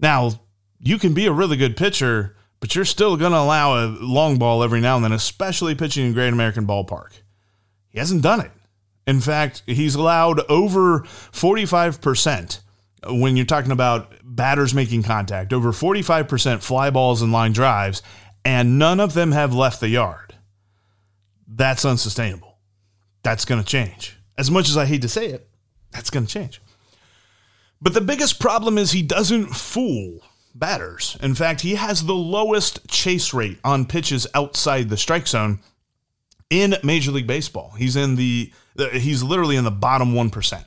Now, 0.00 0.32
you 0.80 0.98
can 0.98 1.14
be 1.14 1.26
a 1.26 1.32
really 1.32 1.56
good 1.56 1.76
pitcher, 1.76 2.36
but 2.60 2.74
you're 2.74 2.84
still 2.84 3.16
going 3.16 3.32
to 3.32 3.38
allow 3.38 3.84
a 3.84 3.86
long 3.86 4.38
ball 4.38 4.62
every 4.62 4.80
now 4.80 4.96
and 4.96 5.04
then, 5.04 5.12
especially 5.12 5.74
pitching 5.74 6.06
in 6.06 6.12
Great 6.12 6.32
American 6.32 6.66
Ballpark. 6.66 7.20
He 7.90 7.98
hasn't 7.98 8.22
done 8.22 8.40
it. 8.40 8.50
In 9.06 9.20
fact, 9.20 9.62
he's 9.66 9.94
allowed 9.94 10.40
over 10.48 11.00
45% 11.00 12.60
when 13.08 13.36
you're 13.36 13.46
talking 13.46 13.72
about 13.72 14.12
batters 14.24 14.74
making 14.74 15.02
contact, 15.02 15.52
over 15.52 15.72
45% 15.72 16.62
fly 16.62 16.90
balls 16.90 17.20
and 17.20 17.32
line 17.32 17.52
drives, 17.52 18.00
and 18.44 18.78
none 18.78 19.00
of 19.00 19.14
them 19.14 19.32
have 19.32 19.54
left 19.54 19.80
the 19.80 19.88
yard. 19.88 20.34
That's 21.46 21.84
unsustainable. 21.84 22.51
That's 23.22 23.44
going 23.44 23.62
to 23.62 23.66
change. 23.66 24.16
As 24.36 24.50
much 24.50 24.68
as 24.68 24.76
I 24.76 24.86
hate 24.86 25.02
to 25.02 25.08
say 25.08 25.26
it, 25.26 25.48
that's 25.90 26.10
going 26.10 26.26
to 26.26 26.32
change. 26.32 26.60
But 27.80 27.94
the 27.94 28.00
biggest 28.00 28.40
problem 28.40 28.78
is 28.78 28.92
he 28.92 29.02
doesn't 29.02 29.48
fool 29.48 30.20
batters. 30.54 31.16
In 31.22 31.34
fact, 31.34 31.62
he 31.62 31.74
has 31.74 32.04
the 32.04 32.14
lowest 32.14 32.86
chase 32.88 33.34
rate 33.34 33.58
on 33.64 33.86
pitches 33.86 34.26
outside 34.34 34.88
the 34.88 34.96
strike 34.96 35.26
zone 35.26 35.60
in 36.50 36.76
Major 36.84 37.10
League 37.10 37.26
Baseball. 37.26 37.74
He's 37.78 37.96
in 37.96 38.16
the 38.16 38.52
he's 38.92 39.22
literally 39.22 39.56
in 39.56 39.64
the 39.64 39.70
bottom 39.70 40.14
1%. 40.14 40.64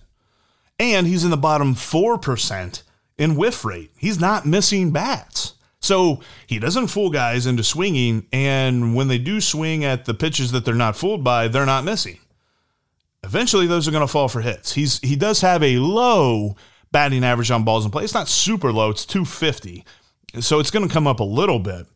And 0.77 1.07
he's 1.07 1.23
in 1.23 1.31
the 1.31 1.37
bottom 1.37 1.73
4% 1.73 2.83
in 3.17 3.35
whiff 3.35 3.63
rate. 3.63 3.91
He's 3.97 4.19
not 4.19 4.45
missing 4.45 4.91
bats. 4.91 5.53
So 5.79 6.19
he 6.47 6.59
doesn't 6.59 6.87
fool 6.87 7.11
guys 7.11 7.45
into 7.45 7.63
swinging, 7.63 8.25
and 8.33 8.95
when 8.95 9.07
they 9.07 9.19
do 9.19 9.39
swing 9.39 9.85
at 9.85 10.05
the 10.05 10.15
pitches 10.15 10.51
that 10.51 10.65
they're 10.65 10.73
not 10.73 10.97
fooled 10.97 11.23
by, 11.23 11.47
they're 11.47 11.65
not 11.65 11.83
missing. 11.83 12.17
Eventually, 13.25 13.67
those 13.67 13.87
are 13.87 13.91
going 13.91 14.01
to 14.05 14.11
fall 14.11 14.27
for 14.27 14.41
hits. 14.41 14.73
He's 14.73 14.99
he 14.99 15.15
does 15.15 15.41
have 15.41 15.63
a 15.63 15.77
low 15.77 16.55
batting 16.91 17.23
average 17.23 17.51
on 17.51 17.63
balls 17.63 17.83
in 17.85 17.91
play. 17.91 18.03
It's 18.03 18.13
not 18.13 18.27
super 18.27 18.71
low; 18.71 18.89
it's 18.89 19.05
250, 19.05 19.83
so 20.39 20.59
it's 20.59 20.71
going 20.71 20.87
to 20.87 20.93
come 20.93 21.07
up 21.07 21.19
a 21.19 21.23
little 21.23 21.59
bit. 21.59 21.87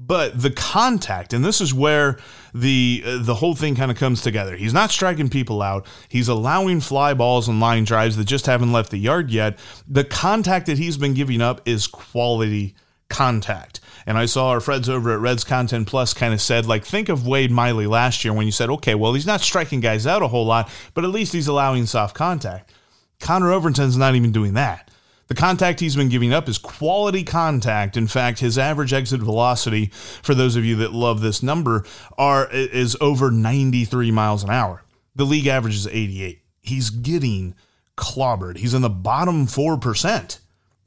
But 0.00 0.40
the 0.40 0.52
contact, 0.52 1.32
and 1.32 1.44
this 1.44 1.60
is 1.60 1.74
where 1.74 2.18
the 2.54 3.02
uh, 3.04 3.18
the 3.20 3.34
whole 3.34 3.56
thing 3.56 3.74
kind 3.74 3.90
of 3.90 3.96
comes 3.96 4.22
together. 4.22 4.56
He's 4.56 4.72
not 4.72 4.92
striking 4.92 5.28
people 5.28 5.60
out. 5.60 5.86
He's 6.08 6.28
allowing 6.28 6.80
fly 6.80 7.14
balls 7.14 7.48
and 7.48 7.58
line 7.58 7.82
drives 7.82 8.16
that 8.16 8.24
just 8.24 8.46
haven't 8.46 8.72
left 8.72 8.92
the 8.92 8.98
yard 8.98 9.32
yet. 9.32 9.58
The 9.88 10.04
contact 10.04 10.66
that 10.66 10.78
he's 10.78 10.96
been 10.96 11.14
giving 11.14 11.40
up 11.42 11.60
is 11.66 11.88
quality 11.88 12.76
contact. 13.10 13.80
And 14.08 14.16
I 14.16 14.24
saw 14.24 14.48
our 14.48 14.60
friends 14.60 14.88
over 14.88 15.12
at 15.12 15.20
Reds 15.20 15.44
Content 15.44 15.86
Plus 15.86 16.14
kind 16.14 16.32
of 16.32 16.40
said, 16.40 16.64
like, 16.64 16.82
think 16.82 17.10
of 17.10 17.26
Wade 17.26 17.50
Miley 17.50 17.86
last 17.86 18.24
year 18.24 18.32
when 18.32 18.46
you 18.46 18.52
said, 18.52 18.70
okay, 18.70 18.94
well, 18.94 19.12
he's 19.12 19.26
not 19.26 19.42
striking 19.42 19.80
guys 19.80 20.06
out 20.06 20.22
a 20.22 20.28
whole 20.28 20.46
lot, 20.46 20.70
but 20.94 21.04
at 21.04 21.10
least 21.10 21.34
he's 21.34 21.46
allowing 21.46 21.84
soft 21.84 22.16
contact. 22.16 22.72
Connor 23.20 23.52
Overton's 23.52 23.98
not 23.98 24.14
even 24.14 24.32
doing 24.32 24.54
that. 24.54 24.90
The 25.26 25.34
contact 25.34 25.80
he's 25.80 25.94
been 25.94 26.08
giving 26.08 26.32
up 26.32 26.48
is 26.48 26.56
quality 26.56 27.22
contact. 27.22 27.98
In 27.98 28.06
fact, 28.06 28.38
his 28.38 28.56
average 28.56 28.94
exit 28.94 29.20
velocity, 29.20 29.90
for 30.22 30.34
those 30.34 30.56
of 30.56 30.64
you 30.64 30.74
that 30.76 30.94
love 30.94 31.20
this 31.20 31.42
number, 31.42 31.84
are 32.16 32.50
is 32.50 32.96
over 33.02 33.30
93 33.30 34.10
miles 34.10 34.42
an 34.42 34.48
hour. 34.48 34.84
The 35.16 35.26
league 35.26 35.48
average 35.48 35.74
is 35.74 35.86
88. 35.86 36.40
He's 36.62 36.88
getting 36.88 37.54
clobbered. 37.98 38.56
He's 38.56 38.72
in 38.72 38.80
the 38.80 38.88
bottom 38.88 39.46
4% 39.46 40.38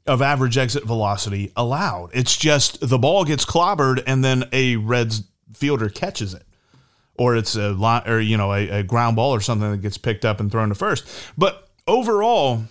of 0.06 0.20
average 0.20 0.58
exit 0.58 0.84
velocity 0.84 1.52
allowed. 1.56 2.10
It's 2.12 2.36
just 2.36 2.86
the 2.86 2.98
ball 2.98 3.24
gets 3.24 3.44
clobbered 3.44 4.02
and 4.06 4.24
then 4.24 4.44
a 4.52 4.76
Reds 4.76 5.22
fielder 5.54 5.88
catches 5.88 6.34
it. 6.34 6.44
Or 7.14 7.36
it's 7.36 7.54
a 7.54 7.72
lot, 7.72 8.08
or 8.08 8.20
you 8.20 8.36
know, 8.36 8.52
a, 8.52 8.68
a 8.68 8.82
ground 8.82 9.16
ball 9.16 9.32
or 9.34 9.40
something 9.40 9.70
that 9.70 9.82
gets 9.82 9.98
picked 9.98 10.24
up 10.24 10.40
and 10.40 10.50
thrown 10.50 10.70
to 10.70 10.74
first. 10.74 11.06
But 11.36 11.68
overall, 11.86 12.64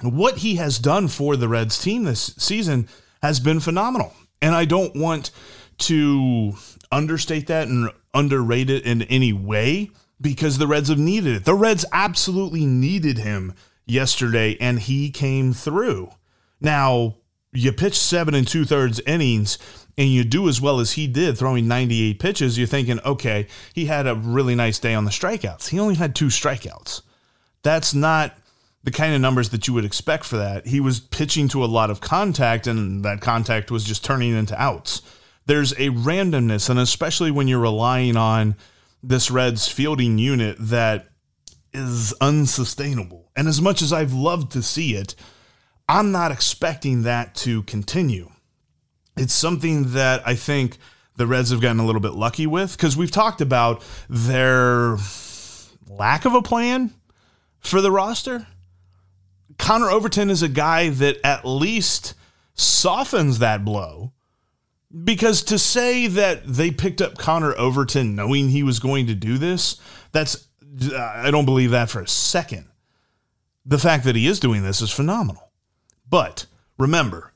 what 0.00 0.38
he 0.38 0.56
has 0.56 0.78
done 0.78 1.08
for 1.08 1.36
the 1.36 1.48
Reds 1.48 1.80
team 1.80 2.04
this 2.04 2.34
season 2.38 2.88
has 3.22 3.40
been 3.40 3.60
phenomenal. 3.60 4.14
And 4.40 4.54
I 4.54 4.64
don't 4.64 4.94
want 4.94 5.30
to 5.78 6.54
understate 6.92 7.46
that 7.48 7.68
and 7.68 7.90
underrate 8.12 8.70
it 8.70 8.84
in 8.84 9.02
any 9.02 9.32
way 9.32 9.90
because 10.20 10.58
the 10.58 10.66
Reds 10.66 10.88
have 10.88 10.98
needed 10.98 11.36
it. 11.36 11.44
The 11.44 11.54
Reds 11.54 11.84
absolutely 11.92 12.64
needed 12.64 13.18
him 13.18 13.54
yesterday, 13.86 14.56
and 14.60 14.78
he 14.78 15.10
came 15.10 15.52
through. 15.52 16.10
Now, 16.60 17.16
you 17.52 17.72
pitch 17.72 17.96
seven 17.98 18.34
and 18.34 18.46
two 18.46 18.64
thirds 18.64 19.00
innings 19.00 19.58
and 19.96 20.08
you 20.08 20.24
do 20.24 20.48
as 20.48 20.60
well 20.60 20.80
as 20.80 20.92
he 20.92 21.06
did, 21.06 21.38
throwing 21.38 21.68
98 21.68 22.18
pitches, 22.18 22.58
you're 22.58 22.66
thinking, 22.66 23.00
okay, 23.04 23.46
he 23.72 23.86
had 23.86 24.06
a 24.06 24.14
really 24.14 24.54
nice 24.54 24.78
day 24.78 24.94
on 24.94 25.04
the 25.04 25.10
strikeouts. 25.10 25.68
He 25.68 25.78
only 25.78 25.94
had 25.94 26.14
two 26.14 26.26
strikeouts. 26.26 27.02
That's 27.62 27.94
not 27.94 28.36
the 28.82 28.90
kind 28.90 29.14
of 29.14 29.20
numbers 29.20 29.50
that 29.50 29.66
you 29.66 29.74
would 29.74 29.84
expect 29.84 30.24
for 30.24 30.36
that. 30.36 30.66
He 30.66 30.80
was 30.80 31.00
pitching 31.00 31.48
to 31.48 31.64
a 31.64 31.66
lot 31.66 31.90
of 31.90 32.00
contact, 32.00 32.66
and 32.66 33.04
that 33.04 33.20
contact 33.20 33.70
was 33.70 33.84
just 33.84 34.04
turning 34.04 34.34
into 34.34 34.60
outs. 34.60 35.00
There's 35.46 35.72
a 35.72 35.90
randomness, 35.90 36.68
and 36.68 36.78
especially 36.78 37.30
when 37.30 37.48
you're 37.48 37.60
relying 37.60 38.16
on 38.16 38.56
this 39.02 39.30
Reds 39.30 39.68
fielding 39.68 40.18
unit 40.18 40.56
that 40.58 41.08
is 41.72 42.12
unsustainable. 42.20 43.30
And 43.36 43.48
as 43.48 43.60
much 43.60 43.80
as 43.80 43.92
I've 43.92 44.12
loved 44.12 44.52
to 44.52 44.62
see 44.62 44.96
it, 44.96 45.14
I'm 45.88 46.12
not 46.12 46.32
expecting 46.32 47.02
that 47.02 47.34
to 47.36 47.62
continue. 47.64 48.30
It's 49.16 49.34
something 49.34 49.92
that 49.92 50.26
I 50.26 50.34
think 50.34 50.78
the 51.16 51.26
Reds 51.26 51.50
have 51.50 51.60
gotten 51.60 51.78
a 51.78 51.86
little 51.86 52.00
bit 52.00 52.14
lucky 52.14 52.46
with 52.46 52.76
because 52.76 52.96
we've 52.96 53.10
talked 53.10 53.40
about 53.40 53.84
their 54.08 54.96
lack 55.88 56.24
of 56.24 56.34
a 56.34 56.42
plan 56.42 56.92
for 57.60 57.80
the 57.80 57.90
roster. 57.90 58.46
Connor 59.58 59.90
Overton 59.90 60.30
is 60.30 60.42
a 60.42 60.48
guy 60.48 60.88
that 60.88 61.18
at 61.22 61.44
least 61.44 62.14
softens 62.54 63.38
that 63.38 63.64
blow. 63.64 64.12
Because 65.04 65.42
to 65.44 65.58
say 65.58 66.06
that 66.06 66.46
they 66.46 66.70
picked 66.70 67.02
up 67.02 67.18
Connor 67.18 67.54
Overton 67.58 68.14
knowing 68.14 68.48
he 68.48 68.62
was 68.62 68.78
going 68.78 69.08
to 69.08 69.14
do 69.14 69.38
this, 69.38 69.80
that's, 70.12 70.46
I 70.96 71.30
don't 71.32 71.46
believe 71.46 71.72
that 71.72 71.90
for 71.90 72.00
a 72.00 72.08
second. 72.08 72.66
The 73.66 73.78
fact 73.78 74.04
that 74.04 74.14
he 74.14 74.26
is 74.26 74.38
doing 74.38 74.62
this 74.62 74.80
is 74.80 74.92
phenomenal. 74.92 75.50
But 76.08 76.46
remember, 76.78 77.32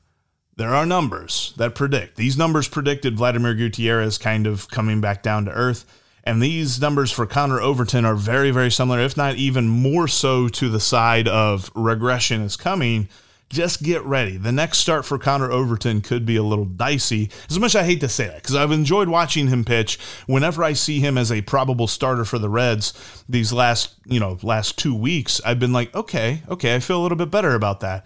there 0.55 0.75
are 0.75 0.85
numbers 0.85 1.53
that 1.57 1.73
predict. 1.73 2.17
These 2.17 2.37
numbers 2.37 2.67
predicted 2.67 3.17
Vladimir 3.17 3.53
Gutierrez 3.53 4.17
kind 4.17 4.45
of 4.45 4.69
coming 4.69 4.99
back 4.99 5.23
down 5.23 5.45
to 5.45 5.51
earth. 5.51 5.85
And 6.25 6.41
these 6.43 6.81
numbers 6.81 7.11
for 7.11 7.25
Connor 7.25 7.61
Overton 7.61 8.05
are 8.05 8.13
very, 8.13 8.51
very 8.51 8.69
similar, 8.69 8.99
if 8.99 9.15
not 9.15 9.35
even 9.35 9.67
more 9.67 10.07
so 10.07 10.49
to 10.49 10.69
the 10.69 10.79
side 10.79 11.27
of 11.27 11.71
regression 11.73 12.41
is 12.41 12.57
coming. 12.57 13.07
Just 13.49 13.81
get 13.81 14.03
ready. 14.03 14.37
The 14.37 14.51
next 14.51 14.79
start 14.79 15.05
for 15.05 15.17
Connor 15.17 15.49
Overton 15.49 16.01
could 16.01 16.25
be 16.25 16.35
a 16.35 16.43
little 16.43 16.65
dicey. 16.65 17.31
As 17.49 17.57
much 17.57 17.73
as 17.73 17.77
I 17.77 17.83
hate 17.83 18.01
to 18.01 18.09
say 18.09 18.27
that, 18.27 18.35
because 18.35 18.55
I've 18.55 18.71
enjoyed 18.71 19.07
watching 19.07 19.47
him 19.47 19.65
pitch. 19.65 19.97
Whenever 20.27 20.63
I 20.63 20.73
see 20.73 20.99
him 20.99 21.17
as 21.17 21.31
a 21.31 21.41
probable 21.41 21.87
starter 21.87 22.25
for 22.25 22.37
the 22.37 22.49
Reds 22.49 23.23
these 23.27 23.51
last, 23.51 23.95
you 24.05 24.19
know, 24.19 24.37
last 24.43 24.77
two 24.77 24.93
weeks, 24.93 25.41
I've 25.43 25.57
been 25.57 25.73
like, 25.73 25.95
okay, 25.95 26.43
okay, 26.49 26.75
I 26.75 26.79
feel 26.79 26.99
a 26.99 27.03
little 27.03 27.17
bit 27.17 27.31
better 27.31 27.55
about 27.55 27.79
that. 27.79 28.05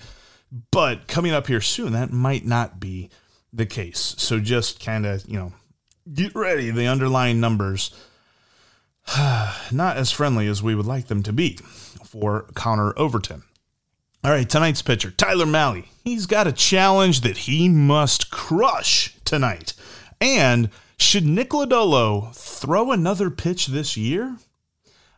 But 0.71 1.07
coming 1.07 1.31
up 1.31 1.47
here 1.47 1.61
soon, 1.61 1.93
that 1.93 2.11
might 2.11 2.45
not 2.45 2.79
be 2.79 3.09
the 3.51 3.65
case. 3.65 4.15
So 4.17 4.39
just 4.39 4.83
kind 4.83 5.05
of, 5.05 5.27
you 5.27 5.37
know, 5.37 5.53
get 6.13 6.35
ready. 6.35 6.69
The 6.69 6.87
underlying 6.87 7.39
numbers, 7.39 7.91
not 9.71 9.97
as 9.97 10.11
friendly 10.11 10.47
as 10.47 10.61
we 10.61 10.75
would 10.75 10.85
like 10.85 11.07
them 11.07 11.23
to 11.23 11.33
be 11.33 11.57
for 12.03 12.47
Connor 12.53 12.93
Overton. 12.97 13.43
All 14.23 14.31
right, 14.31 14.49
tonight's 14.49 14.81
pitcher, 14.81 15.11
Tyler 15.11 15.45
Mahle. 15.45 15.85
He's 16.03 16.27
got 16.27 16.47
a 16.47 16.53
challenge 16.53 17.21
that 17.21 17.39
he 17.39 17.67
must 17.67 18.31
crush 18.31 19.17
tonight. 19.25 19.73
And 20.21 20.69
should 20.97 21.25
Nick 21.25 21.49
Lodolo 21.49 22.33
throw 22.33 22.91
another 22.91 23.29
pitch 23.29 23.67
this 23.67 23.97
year? 23.97 24.37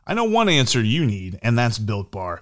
I 0.07 0.13
know 0.13 0.23
one 0.25 0.49
answer 0.49 0.81
you 0.81 1.03
need, 1.03 1.39
and 1.41 1.57
that's 1.57 1.79
Built 1.79 2.11
Bar. 2.11 2.41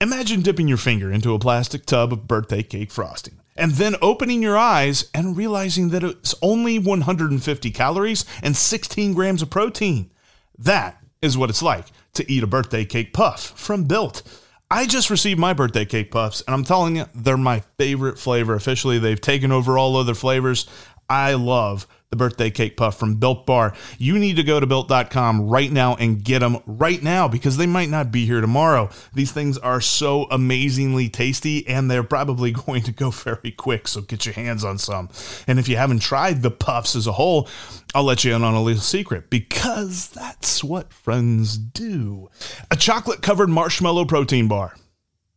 Imagine 0.00 0.40
dipping 0.40 0.68
your 0.68 0.76
finger 0.78 1.10
into 1.12 1.34
a 1.34 1.38
plastic 1.38 1.84
tub 1.84 2.12
of 2.12 2.28
birthday 2.28 2.62
cake 2.62 2.92
frosting, 2.92 3.40
and 3.56 3.72
then 3.72 3.96
opening 4.00 4.40
your 4.40 4.56
eyes 4.56 5.10
and 5.12 5.36
realizing 5.36 5.88
that 5.88 6.04
it's 6.04 6.34
only 6.42 6.78
150 6.78 7.70
calories 7.72 8.24
and 8.42 8.56
16 8.56 9.14
grams 9.14 9.42
of 9.42 9.50
protein. 9.50 10.10
That 10.56 11.02
is 11.20 11.36
what 11.36 11.50
it's 11.50 11.62
like 11.62 11.86
to 12.14 12.30
eat 12.30 12.44
a 12.44 12.46
birthday 12.46 12.84
cake 12.84 13.12
puff 13.12 13.52
from 13.58 13.84
Built. 13.84 14.22
I 14.70 14.86
just 14.86 15.10
received 15.10 15.40
my 15.40 15.52
birthday 15.52 15.84
cake 15.84 16.12
puffs, 16.12 16.40
and 16.46 16.54
I'm 16.54 16.64
telling 16.64 16.96
you, 16.96 17.06
they're 17.14 17.36
my 17.36 17.64
favorite 17.78 18.18
flavor. 18.18 18.54
Officially, 18.54 18.98
they've 18.98 19.20
taken 19.20 19.50
over 19.50 19.76
all 19.76 19.96
other 19.96 20.14
flavors. 20.14 20.66
I 21.10 21.34
love 21.34 21.86
the 22.12 22.16
birthday 22.16 22.50
cake 22.50 22.76
puff 22.76 22.98
from 22.98 23.14
Built 23.14 23.46
Bar. 23.46 23.72
You 23.96 24.18
need 24.18 24.36
to 24.36 24.42
go 24.42 24.60
to 24.60 24.66
built.com 24.66 25.48
right 25.48 25.72
now 25.72 25.96
and 25.96 26.22
get 26.22 26.40
them 26.40 26.58
right 26.66 27.02
now 27.02 27.26
because 27.26 27.56
they 27.56 27.66
might 27.66 27.88
not 27.88 28.12
be 28.12 28.26
here 28.26 28.42
tomorrow. 28.42 28.90
These 29.14 29.32
things 29.32 29.56
are 29.56 29.80
so 29.80 30.26
amazingly 30.30 31.08
tasty 31.08 31.66
and 31.66 31.90
they're 31.90 32.02
probably 32.02 32.50
going 32.66 32.82
to 32.82 32.92
go 32.92 33.10
very 33.10 33.50
quick. 33.50 33.88
So 33.88 34.02
get 34.02 34.26
your 34.26 34.34
hands 34.34 34.62
on 34.62 34.76
some. 34.76 35.08
And 35.46 35.58
if 35.58 35.68
you 35.68 35.78
haven't 35.78 36.02
tried 36.02 36.42
the 36.42 36.50
puffs 36.50 36.94
as 36.94 37.06
a 37.06 37.12
whole, 37.12 37.48
I'll 37.94 38.04
let 38.04 38.24
you 38.24 38.36
in 38.36 38.44
on 38.44 38.52
a 38.52 38.62
little 38.62 38.82
secret 38.82 39.30
because 39.30 40.08
that's 40.08 40.62
what 40.62 40.92
friends 40.92 41.56
do. 41.56 42.28
A 42.70 42.76
chocolate 42.76 43.22
covered 43.22 43.48
marshmallow 43.48 44.04
protein 44.04 44.48
bar. 44.48 44.74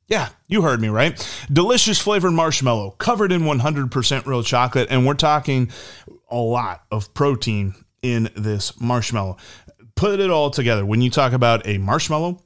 Yeah, 0.07 0.29
you 0.47 0.61
heard 0.61 0.81
me 0.81 0.89
right. 0.89 1.17
Delicious 1.51 1.99
flavored 1.99 2.33
marshmallow 2.33 2.91
covered 2.91 3.31
in 3.31 3.41
100% 3.41 4.25
real 4.27 4.43
chocolate. 4.43 4.87
And 4.91 5.05
we're 5.05 5.15
talking 5.15 5.71
a 6.35 6.37
lot 6.37 6.83
of 6.91 7.13
protein 7.13 7.73
in 8.01 8.29
this 8.35 8.79
marshmallow. 8.79 9.37
Put 9.95 10.19
it 10.19 10.29
all 10.29 10.49
together. 10.49 10.85
When 10.85 11.01
you 11.01 11.09
talk 11.09 11.31
about 11.31 11.65
a 11.65 11.77
marshmallow 11.77 12.43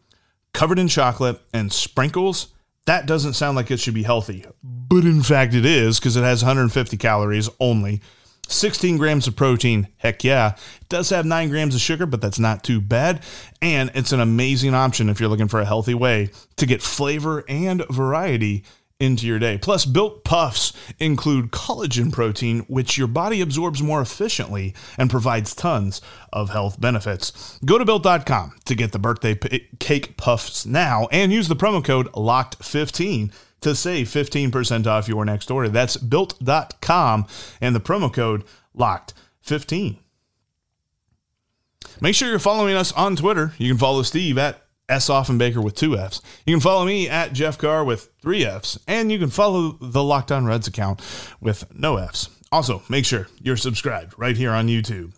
covered 0.54 0.78
in 0.78 0.88
chocolate 0.88 1.42
and 1.54 1.74
sprinkles, 1.74 2.54
that 2.86 3.08
doesn't 3.08 3.34
sound 3.34 3.56
like 3.56 3.72
it 3.72 3.80
should 3.80 3.96
be 3.96 4.04
healthy. 4.04 4.46
But 4.64 5.06
in 5.06 5.24
fact, 5.24 5.56
it 5.56 5.66
is 5.66 6.00
because 6.00 6.16
it 6.16 6.24
has 6.24 6.44
150 6.44 6.98
calories 6.98 7.50
only. 7.60 8.02
16 8.48 8.98
grams 8.98 9.28
of 9.28 9.36
protein, 9.36 9.88
heck 9.98 10.24
yeah. 10.24 10.56
It 10.82 10.90
does 10.90 11.10
have 11.12 11.26
9 11.26 11.50
grams 11.50 11.76
of 11.76 11.82
sugar, 11.82 12.06
but 12.08 12.20
that's 12.20 12.40
not 12.40 12.64
too 12.64 12.82
bad. 12.82 13.24
And 13.62 13.92
it's 13.94 14.12
an 14.12 14.20
amazing 14.20 14.74
option 14.74 15.10
if 15.10 15.20
you're 15.20 15.30
looking 15.30 15.48
for 15.48 15.60
a 15.60 15.66
healthy 15.66 15.94
way 15.94 16.30
to 16.58 16.66
get 16.66 16.82
flavor 16.82 17.44
and 17.48 17.86
variety 17.90 18.64
into 19.00 19.26
your 19.26 19.40
day. 19.40 19.58
Plus, 19.58 19.86
built 19.86 20.24
puffs 20.24 20.74
include 21.00 21.52
collagen 21.52 22.12
protein, 22.12 22.60
which 22.68 22.98
your 22.98 23.08
body 23.08 23.42
absorbs 23.42 23.82
more 23.82 24.02
efficiently 24.02 24.74
and 24.98 25.10
provides 25.10 25.56
tons 25.56 26.02
of 26.34 26.50
health 26.50 26.80
benefits. 26.82 27.58
Go 27.66 27.78
to 27.78 27.86
built.com 27.86 28.54
to 28.66 28.76
get 28.76 28.92
the 28.92 29.00
birthday 29.00 29.36
p- 29.36 29.68
cake 29.80 30.18
puffs 30.18 30.66
now 30.66 31.08
and 31.12 31.32
use 31.32 31.48
the 31.48 31.56
promo 31.56 31.84
code 31.84 32.12
LOCKED15 32.12 33.32
to 33.62 33.76
save 33.76 34.08
15% 34.08 34.88
off 34.88 35.08
your 35.08 35.26
next 35.26 35.50
order. 35.50 35.70
That's 35.70 35.98
built.com 35.98 37.28
and 37.62 37.76
the 37.76 37.80
promo 37.80 38.14
code 38.14 38.44
LOCKED15. 38.78 39.98
Make 42.02 42.16
sure 42.16 42.30
you're 42.30 42.40
following 42.40 42.76
us 42.76 42.92
on 42.94 43.16
Twitter. 43.16 43.54
You 43.58 43.70
can 43.70 43.78
follow 43.78 44.04
Steve 44.04 44.38
at 44.38 44.62
S. 44.90 45.08
Offenbaker 45.08 45.64
with 45.64 45.76
two 45.76 45.98
F's. 45.98 46.22
You 46.46 46.56
can 46.56 46.62
follow 46.62 46.86
me 46.86 47.08
at 47.08 47.34
Jeff 47.34 47.58
Carr 47.58 47.84
with 47.84 48.12
three 48.22 48.44
F's, 48.44 48.80
and 48.88 49.12
you 49.12 49.20
can 49.20 49.30
follow 49.30 49.78
the 49.80 50.04
Locked 50.04 50.32
On 50.32 50.46
Reds 50.46 50.68
account 50.68 51.02
with 51.40 51.66
no 51.74 51.98
F's. 51.98 52.30
Also, 52.52 52.82
make 52.90 53.06
sure 53.06 53.28
you're 53.42 53.56
subscribed 53.56 54.16
right 54.18 54.36
here 54.36 54.52
on 54.52 54.68
YouTube. 54.68 55.14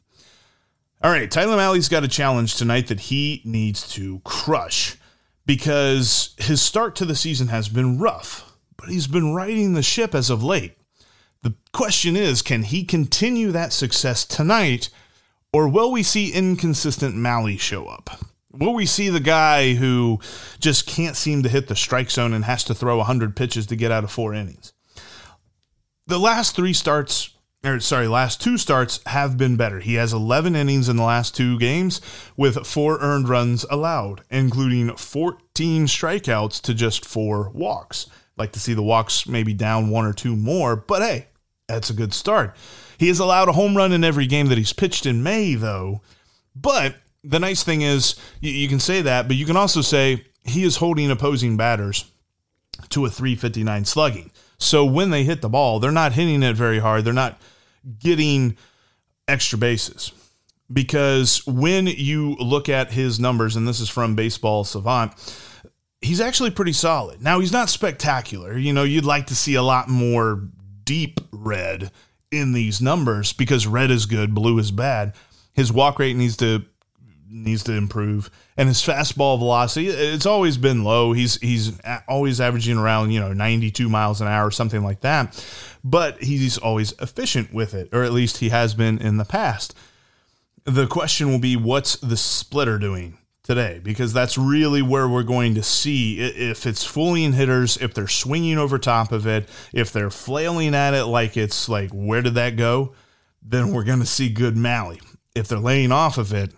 All 1.02 1.10
right, 1.10 1.32
Tyler 1.32 1.58
Mahle's 1.58 1.90
got 1.90 2.04
a 2.04 2.08
challenge 2.08 2.56
tonight 2.56 2.88
that 2.88 3.00
he 3.00 3.42
needs 3.46 3.90
to 3.94 4.20
crush 4.20 4.98
because 5.46 6.36
his 6.38 6.62
start 6.62 6.96
to 6.98 7.06
the 7.06 7.16
season 7.16 7.48
has 7.48 7.70
been 7.70 7.98
rough, 7.98 8.56
but 8.78 8.90
he's 8.90 9.08
been 9.08 9.34
riding 9.34 9.74
the 9.74 9.82
ship 9.82 10.14
as 10.14 10.30
of 10.30 10.44
late. 10.44 10.78
The 11.42 11.56
question 11.72 12.16
is 12.16 12.42
can 12.42 12.64
he 12.64 12.84
continue 12.84 13.52
that 13.52 13.74
success 13.74 14.26
tonight, 14.26 14.90
or 15.52 15.68
will 15.68 15.92
we 15.92 16.04
see 16.04 16.32
inconsistent 16.32 17.16
Mahle 17.16 17.58
show 17.58 17.88
up? 17.88 18.20
Will 18.54 18.74
we 18.74 18.86
see 18.86 19.10
the 19.10 19.20
guy 19.20 19.76
who 19.76 20.20
just 20.60 20.86
can't 20.86 21.16
seem 21.16 21.44
to 21.44 21.50
hit 21.50 21.68
the 21.68 21.76
strike 21.76 22.12
zone 22.12 22.34
and 22.34 22.46
has 22.46 22.64
to 22.66 22.74
throw 22.74 22.98
100 22.98 23.36
pitches 23.36 23.66
to 23.68 23.76
get 23.76 23.92
out 23.92 24.04
of 24.04 24.12
four 24.12 24.34
innings? 24.34 24.74
The 26.08 26.20
last 26.20 26.56
three 26.56 26.74
starts, 26.74 27.36
or 27.64 27.80
sorry, 27.80 28.08
last 28.08 28.42
two 28.42 28.58
starts 28.58 29.00
have 29.06 29.38
been 29.38 29.56
better. 29.56 29.80
He 29.80 29.94
has 29.96 30.12
11 30.12 30.56
innings 30.56 30.90
in 30.90 30.98
the 30.98 31.04
last 31.04 31.36
two 31.36 31.58
games 31.60 32.02
with 32.36 32.68
four 32.68 33.00
earned 33.00 33.30
runs 33.30 33.66
allowed, 33.70 34.24
including 34.30 34.96
14 34.96 35.86
strikeouts 35.86 36.62
to 36.62 36.74
just 36.74 37.06
four 37.06 37.50
walks. 37.52 38.08
Like 38.36 38.52
to 38.54 38.60
see 38.60 38.74
the 38.74 38.84
walks 38.84 39.28
maybe 39.28 39.54
down 39.54 39.90
one 39.90 40.06
or 40.06 40.14
two 40.14 40.36
more, 40.36 40.76
but 40.76 41.02
hey, 41.02 41.28
that's 41.68 41.90
a 41.90 41.94
good 41.94 42.14
start. 42.14 42.56
He 42.98 43.08
has 43.08 43.20
allowed 43.20 43.48
a 43.48 43.54
home 43.54 43.78
run 43.78 43.94
in 43.94 44.04
every 44.04 44.28
game 44.28 44.48
that 44.48 44.58
he's 44.58 44.74
pitched 44.74 45.06
in 45.06 45.24
May, 45.24 45.56
though. 45.56 46.02
But 46.56 46.96
the 47.24 47.40
nice 47.40 47.64
thing 47.64 47.82
is 47.82 48.16
you, 48.40 48.52
you, 48.52 48.68
can 48.68 48.80
say 48.80 49.02
that, 49.02 49.28
but 49.28 49.38
you 49.38 49.46
can 49.46 49.58
also 49.58 49.82
say 49.82 50.26
he 50.44 50.64
is 50.64 50.78
holding 50.78 51.12
opposing 51.12 51.58
batters 51.58 52.06
to 52.90 53.06
a 53.06 53.10
359 53.10 53.86
slugging. 53.86 54.32
So 54.58 54.86
when 54.86 55.10
they 55.10 55.24
hit 55.24 55.42
the 55.42 55.50
ball, 55.50 55.80
they're 55.80 55.92
not 55.92 56.14
hitting 56.14 56.44
it 56.44 56.56
very 56.56 56.80
hard. 56.80 57.04
They're 57.04 57.14
not 57.14 57.40
getting 58.00 58.58
extra 59.28 59.58
bases. 59.58 60.12
Because 60.72 61.46
when 61.46 61.88
you 61.88 62.36
look 62.36 62.70
at 62.70 62.92
his 62.92 63.20
numbers, 63.20 63.56
and 63.56 63.68
this 63.68 63.80
is 63.80 63.90
from 63.90 64.16
Baseball 64.16 64.64
Savant, 64.64 65.12
he's 66.02 66.22
actually 66.22 66.52
pretty 66.52 66.74
solid. 66.74 67.22
Now, 67.22 67.40
he's 67.40 67.52
not 67.52 67.70
spectacular. 67.70 68.58
You 68.58 68.72
know, 68.72 68.84
you'd 68.84 69.06
like 69.06 69.28
to 69.28 69.36
see 69.36 69.56
a 69.56 69.64
lot 69.64 69.90
more 69.90 70.48
deep 70.86 71.20
red 71.32 71.92
in 72.32 72.54
these 72.54 72.82
numbers 72.82 73.34
because 73.34 73.68
red 73.68 73.92
is 73.92 74.06
good, 74.06 74.34
blue 74.34 74.58
is 74.60 74.72
bad. 74.72 75.14
His 75.54 75.74
walk 75.74 76.00
rate 76.00 76.16
needs 76.16 76.38
to 76.38 76.66
needs 77.32 77.64
to 77.64 77.74
improve. 77.74 78.30
And 78.58 78.68
his 78.68 78.82
fastball 78.82 79.40
velocity, 79.40 79.88
it's 79.88 80.26
always 80.26 80.58
been 80.58 80.84
low. 80.84 81.14
He's 81.14 81.36
he's 81.36 81.80
always 82.08 82.42
averaging 82.42 82.78
around, 82.78 83.12
you 83.12 83.20
know, 83.20 83.34
92 83.34 83.90
miles 83.90 84.22
an 84.22 84.28
hour, 84.28 84.52
something 84.52 84.84
like 84.84 85.02
that. 85.02 85.44
But 85.84 86.22
he's 86.22 86.58
always 86.58 86.94
efficient 87.00 87.54
with 87.54 87.74
it, 87.74 87.90
or 87.92 88.04
at 88.04 88.12
least 88.12 88.38
he 88.38 88.50
has 88.50 88.74
been 88.74 89.00
in 89.00 89.18
the 89.18 89.26
past. 89.26 89.76
The 90.66 90.86
question 90.88 91.30
will 91.32 91.40
be 91.40 91.56
what's 91.56 91.96
the 91.96 92.18
splitter 92.18 92.78
doing 92.78 93.18
today? 93.42 93.80
Because 93.84 94.14
that's 94.14 94.38
really 94.38 94.82
where 94.82 95.08
we're 95.08 95.24
going 95.24 95.56
to 95.56 95.64
see 95.64 96.20
if 96.20 96.68
it's 96.68 96.86
fooling 96.86 97.34
hitters, 97.34 97.78
if 97.78 97.94
they're 97.94 98.08
swinging 98.08 98.60
over 98.60 98.78
top 98.78 99.12
of 99.12 99.26
it, 99.26 99.50
if 99.74 99.92
they're 99.92 100.12
flailing 100.12 100.76
at 100.76 100.94
it 100.94 101.06
like 101.06 101.36
it's 101.36 101.68
like, 101.68 101.90
where 101.92 102.22
did 102.22 102.36
that 102.36 102.58
go? 102.58 102.94
Then 103.42 103.72
we're 103.72 103.84
going 103.84 104.02
to 104.02 104.06
see 104.06 104.30
good 104.30 104.56
Mahle. 104.56 105.00
If 105.34 105.48
they're 105.48 105.58
laying 105.58 105.92
off 105.92 106.18
of 106.18 106.34
it, 106.34 106.54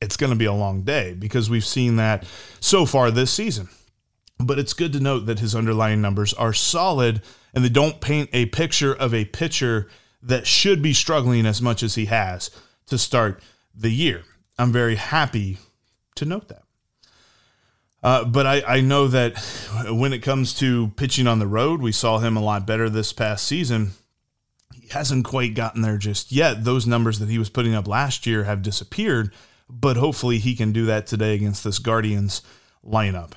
it's 0.00 0.16
going 0.16 0.30
to 0.30 0.36
be 0.36 0.44
a 0.44 0.52
long 0.52 0.82
day 0.82 1.14
because 1.14 1.50
we've 1.50 1.64
seen 1.64 1.96
that 1.96 2.24
so 2.60 2.86
far 2.86 3.10
this 3.10 3.32
season. 3.32 3.68
But 4.38 4.58
it's 4.58 4.72
good 4.72 4.92
to 4.92 5.00
note 5.00 5.26
that 5.26 5.40
his 5.40 5.54
underlying 5.54 6.00
numbers 6.00 6.32
are 6.34 6.52
solid 6.52 7.22
and 7.52 7.64
they 7.64 7.68
don't 7.68 8.00
paint 8.00 8.30
a 8.32 8.46
picture 8.46 8.94
of 8.94 9.12
a 9.12 9.24
pitcher 9.24 9.88
that 10.22 10.46
should 10.46 10.82
be 10.82 10.92
struggling 10.92 11.46
as 11.46 11.60
much 11.60 11.82
as 11.82 11.96
he 11.96 12.06
has 12.06 12.50
to 12.86 12.98
start 12.98 13.42
the 13.74 13.90
year. 13.90 14.22
I'm 14.58 14.72
very 14.72 14.96
happy 14.96 15.58
to 16.16 16.24
note 16.24 16.48
that. 16.48 16.62
Uh, 18.00 18.24
but 18.24 18.46
I, 18.46 18.62
I 18.76 18.80
know 18.80 19.08
that 19.08 19.38
when 19.88 20.12
it 20.12 20.22
comes 20.22 20.54
to 20.54 20.88
pitching 20.96 21.26
on 21.26 21.40
the 21.40 21.46
road, 21.48 21.82
we 21.82 21.90
saw 21.90 22.18
him 22.18 22.36
a 22.36 22.42
lot 22.42 22.66
better 22.66 22.88
this 22.88 23.12
past 23.12 23.44
season. 23.44 23.90
He 24.72 24.88
hasn't 24.88 25.24
quite 25.24 25.54
gotten 25.54 25.82
there 25.82 25.98
just 25.98 26.30
yet. 26.30 26.64
Those 26.64 26.86
numbers 26.86 27.18
that 27.18 27.28
he 27.28 27.38
was 27.38 27.50
putting 27.50 27.74
up 27.74 27.88
last 27.88 28.24
year 28.24 28.44
have 28.44 28.62
disappeared 28.62 29.32
but 29.68 29.96
hopefully 29.96 30.38
he 30.38 30.54
can 30.54 30.72
do 30.72 30.86
that 30.86 31.06
today 31.06 31.34
against 31.34 31.64
this 31.64 31.78
Guardians 31.78 32.42
lineup. 32.84 33.32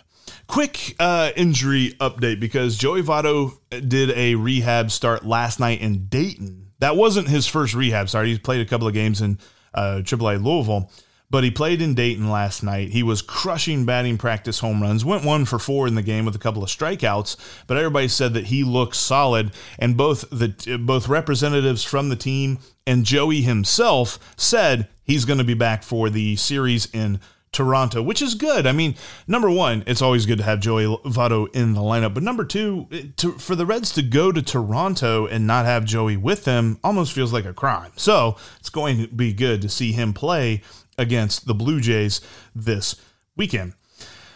Quick 0.47 0.95
uh, 0.99 1.31
injury 1.35 1.93
update 1.99 2.39
because 2.39 2.77
Joey 2.77 3.01
Votto 3.01 3.57
did 3.69 4.11
a 4.11 4.35
rehab 4.35 4.91
start 4.91 5.25
last 5.25 5.59
night 5.59 5.81
in 5.81 6.05
Dayton. 6.05 6.71
That 6.79 6.95
wasn't 6.95 7.27
his 7.27 7.47
first 7.47 7.73
rehab 7.73 8.09
start. 8.09 8.27
He's 8.27 8.39
played 8.39 8.61
a 8.61 8.65
couple 8.65 8.87
of 8.87 8.93
games 8.93 9.21
in 9.21 9.39
uh, 9.73 10.01
AAA 10.03 10.43
Louisville, 10.43 10.91
but 11.31 11.43
he 11.45 11.49
played 11.49 11.81
in 11.81 11.93
Dayton 11.93 12.29
last 12.29 12.61
night. 12.61 12.89
He 12.89 13.01
was 13.01 13.21
crushing 13.21 13.85
batting 13.85 14.17
practice 14.17 14.59
home 14.59 14.81
runs, 14.81 15.05
went 15.05 15.25
one 15.25 15.45
for 15.45 15.57
four 15.57 15.87
in 15.87 15.95
the 15.95 16.01
game 16.01 16.25
with 16.25 16.35
a 16.35 16.39
couple 16.39 16.61
of 16.61 16.69
strikeouts, 16.69 17.37
but 17.67 17.77
everybody 17.77 18.09
said 18.09 18.33
that 18.33 18.47
he 18.47 18.63
looked 18.63 18.95
solid. 18.95 19.51
And 19.79 19.95
both 19.97 20.29
the 20.29 20.77
both 20.77 21.07
representatives 21.07 21.83
from 21.83 22.09
the 22.09 22.15
team 22.15 22.59
and 22.85 23.05
Joey 23.05 23.41
himself 23.41 24.19
said 24.35 24.89
he's 25.03 25.25
going 25.25 25.39
to 25.39 25.45
be 25.45 25.53
back 25.53 25.83
for 25.83 26.09
the 26.09 26.35
series 26.35 26.87
in 26.93 27.19
Toronto, 27.51 28.01
which 28.01 28.21
is 28.21 28.35
good. 28.35 28.65
I 28.65 28.71
mean, 28.71 28.95
number 29.27 29.49
one, 29.49 29.83
it's 29.85 30.01
always 30.01 30.25
good 30.25 30.37
to 30.37 30.43
have 30.45 30.61
Joey 30.61 30.85
Votto 30.85 31.53
in 31.53 31.73
the 31.73 31.81
lineup. 31.81 32.13
But 32.13 32.23
number 32.23 32.45
two, 32.45 32.87
to, 33.17 33.33
for 33.33 33.55
the 33.55 33.65
Reds 33.65 33.91
to 33.93 34.01
go 34.01 34.31
to 34.31 34.41
Toronto 34.41 35.25
and 35.25 35.45
not 35.45 35.65
have 35.65 35.83
Joey 35.83 36.15
with 36.15 36.45
them 36.45 36.79
almost 36.83 37.11
feels 37.11 37.33
like 37.33 37.45
a 37.45 37.53
crime. 37.53 37.91
So 37.97 38.37
it's 38.59 38.69
going 38.69 39.01
to 39.01 39.07
be 39.09 39.33
good 39.33 39.61
to 39.63 39.69
see 39.69 39.91
him 39.91 40.13
play 40.13 40.61
against 40.97 41.45
the 41.45 41.53
Blue 41.53 41.81
Jays 41.81 42.21
this 42.55 42.95
weekend. 43.35 43.73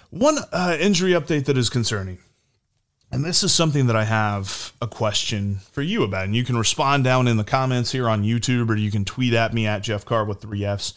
One 0.09 0.37
uh, 0.51 0.75
injury 0.79 1.11
update 1.11 1.45
that 1.45 1.57
is 1.57 1.69
concerning 1.69 2.19
And 3.11 3.23
this 3.23 3.43
is 3.43 3.53
something 3.53 3.87
that 3.87 3.95
I 3.95 4.03
have 4.03 4.73
a 4.81 4.87
question 4.87 5.59
for 5.71 5.81
you 5.81 6.03
about. 6.03 6.25
And 6.25 6.35
you 6.35 6.43
can 6.43 6.57
respond 6.57 7.03
down 7.05 7.27
in 7.27 7.37
the 7.37 7.43
comments 7.43 7.91
here 7.91 8.09
on 8.09 8.23
YouTube, 8.23 8.69
or 8.69 8.75
you 8.75 8.91
can 8.91 9.05
tweet 9.05 9.33
at 9.33 9.53
me 9.53 9.65
at 9.67 9.83
Jeff 9.83 10.03
Carr 10.05 10.25
with 10.25 10.41
three 10.41 10.65
F's, 10.65 10.95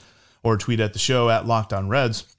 or 0.49 0.57
tweet 0.57 0.81
at 0.81 0.93
the 0.93 0.99
show 0.99 1.29
at 1.31 1.47
Locked 1.47 1.73
On 1.73 1.89
Reds. 1.89 2.37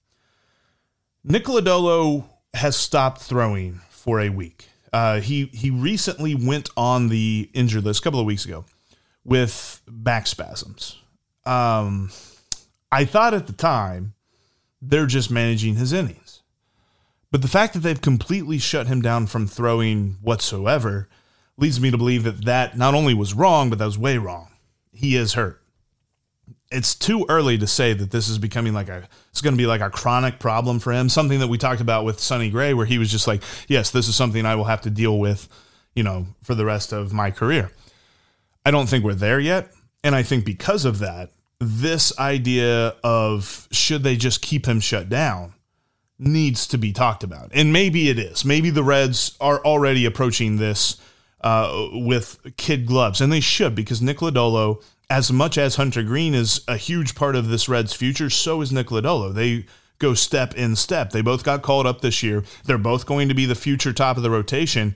Nick 1.24 1.46
Lodolo 1.46 2.26
has 2.54 2.76
stopped 2.76 3.22
throwing 3.22 3.82
for 3.90 4.20
a 4.20 4.30
week. 4.30 4.68
Uh, 4.92 5.20
he 5.20 5.46
he 5.54 5.70
recently 5.70 6.34
went 6.34 6.70
on 6.76 7.10
the 7.10 7.50
injured 7.54 7.84
list 7.84 8.00
a 8.00 8.04
couple 8.04 8.20
of 8.20 8.26
weeks 8.26 8.46
ago 8.46 8.66
with 9.24 9.82
back 9.88 10.26
spasms. 10.26 10.98
Um, 11.46 12.10
I 12.92 13.06
thought 13.06 13.36
at 13.36 13.46
the 13.46 13.54
time 13.54 14.14
they're 14.82 15.06
just 15.06 15.30
managing 15.30 15.76
his 15.76 15.94
innings. 15.94 16.42
But 17.32 17.44
the 17.44 17.48
fact 17.48 17.74
that 17.74 17.82
they've 17.82 18.02
completely 18.02 18.58
shut 18.58 18.88
him 18.88 19.02
down 19.02 19.28
from 19.28 19.46
throwing 19.46 20.18
whatsoever 20.22 21.08
leads 21.58 21.80
me 21.80 21.92
to 21.92 21.98
believe 21.98 22.24
that 22.24 22.46
that 22.46 22.76
not 22.76 22.96
only 22.96 23.14
was 23.14 23.36
wrong, 23.36 23.70
but 23.70 23.78
that 23.78 23.86
was 23.86 23.98
way 23.98 24.18
wrong. 24.18 24.48
He 24.92 25.16
is 25.16 25.34
hurt. 25.34 25.62
It's 26.72 26.94
too 26.94 27.26
early 27.30 27.58
to 27.58 27.66
say 27.66 27.94
that 27.94 28.12
this 28.12 28.30
is 28.30 28.38
becoming 28.38 28.74
like 28.74 28.90
a 28.90 29.08
it's 29.32 29.42
going 29.42 29.56
to 29.56 29.58
be 29.58 29.66
like 29.66 29.82
a 29.82 29.90
chronic 29.90 30.40
problem 30.40 30.80
for 30.80 30.94
him, 30.94 31.10
something 31.10 31.40
that 31.40 31.48
we 31.48 31.58
talked 31.58 31.82
about 31.82 32.06
with 32.06 32.20
Sonny 32.20 32.50
Gray 32.50 32.74
where 32.74 32.86
he 32.86 32.98
was 32.98 33.12
just 33.12 33.28
like, 33.28 33.42
"Yes, 33.68 33.90
this 33.92 34.08
is 34.08 34.16
something 34.16 34.46
I 34.46 34.56
will 34.56 34.66
have 34.66 34.82
to 34.82 34.90
deal 34.90 35.18
with, 35.18 35.48
you 35.96 36.04
know, 36.04 36.28
for 36.44 36.56
the 36.56 36.66
rest 36.66 36.92
of 36.92 37.12
my 37.12 37.32
career." 37.32 37.72
I 38.66 38.72
don't 38.72 38.88
think 38.88 39.04
we're 39.04 39.16
there 39.16 39.40
yet, 39.40 39.72
and 40.04 40.14
I 40.14 40.22
think 40.22 40.46
because 40.46 40.86
of 40.86 41.00
that, 41.00 41.32
this 41.60 42.18
idea 42.20 42.96
of 43.04 43.68
should 43.72 44.04
they 44.04 44.16
just 44.16 44.42
keep 44.42 44.68
him 44.68 44.80
shut 44.80 45.10
down 45.10 45.54
needs 46.20 46.68
to 46.68 46.78
be 46.78 46.92
talked 46.92 47.24
about. 47.24 47.50
And 47.54 47.72
maybe 47.72 48.10
it 48.10 48.20
is. 48.20 48.44
Maybe 48.44 48.70
the 48.70 48.84
Reds 48.84 49.38
are 49.40 49.64
already 49.64 50.06
approaching 50.06 50.58
this 50.58 50.98
uh, 51.42 51.88
with 51.94 52.40
kid 52.58 52.86
gloves, 52.86 53.22
and 53.22 53.32
they 53.32 53.40
should 53.40 53.74
because 53.74 54.02
Nick 54.02 54.18
Lodolo, 54.18 54.84
as 55.10 55.32
much 55.32 55.58
as 55.58 55.76
Hunter 55.76 56.04
Greene 56.04 56.36
is 56.36 56.62
a 56.68 56.78
huge 56.78 57.16
part 57.16 57.36
of 57.36 57.48
this 57.48 57.68
Reds 57.68 57.94
future, 57.94 58.30
so 58.30 58.62
is 58.62 58.72
Nick 58.72 58.88
Lodolo. 58.88 59.34
They 59.34 59.66
go 59.98 60.14
step 60.14 60.56
in 60.56 60.76
step. 60.76 61.12
They 61.12 61.22
both 61.22 61.44
got 61.44 61.62
called 61.62 61.88
up 61.88 62.02
this 62.02 62.24
year. 62.24 62.44
They're 62.66 62.78
both 62.78 63.06
going 63.06 63.28
to 63.28 63.34
be 63.34 63.46
the 63.46 63.56
future 63.56 63.92
top 63.92 64.18
of 64.18 64.24
the 64.24 64.30
rotation. 64.30 64.96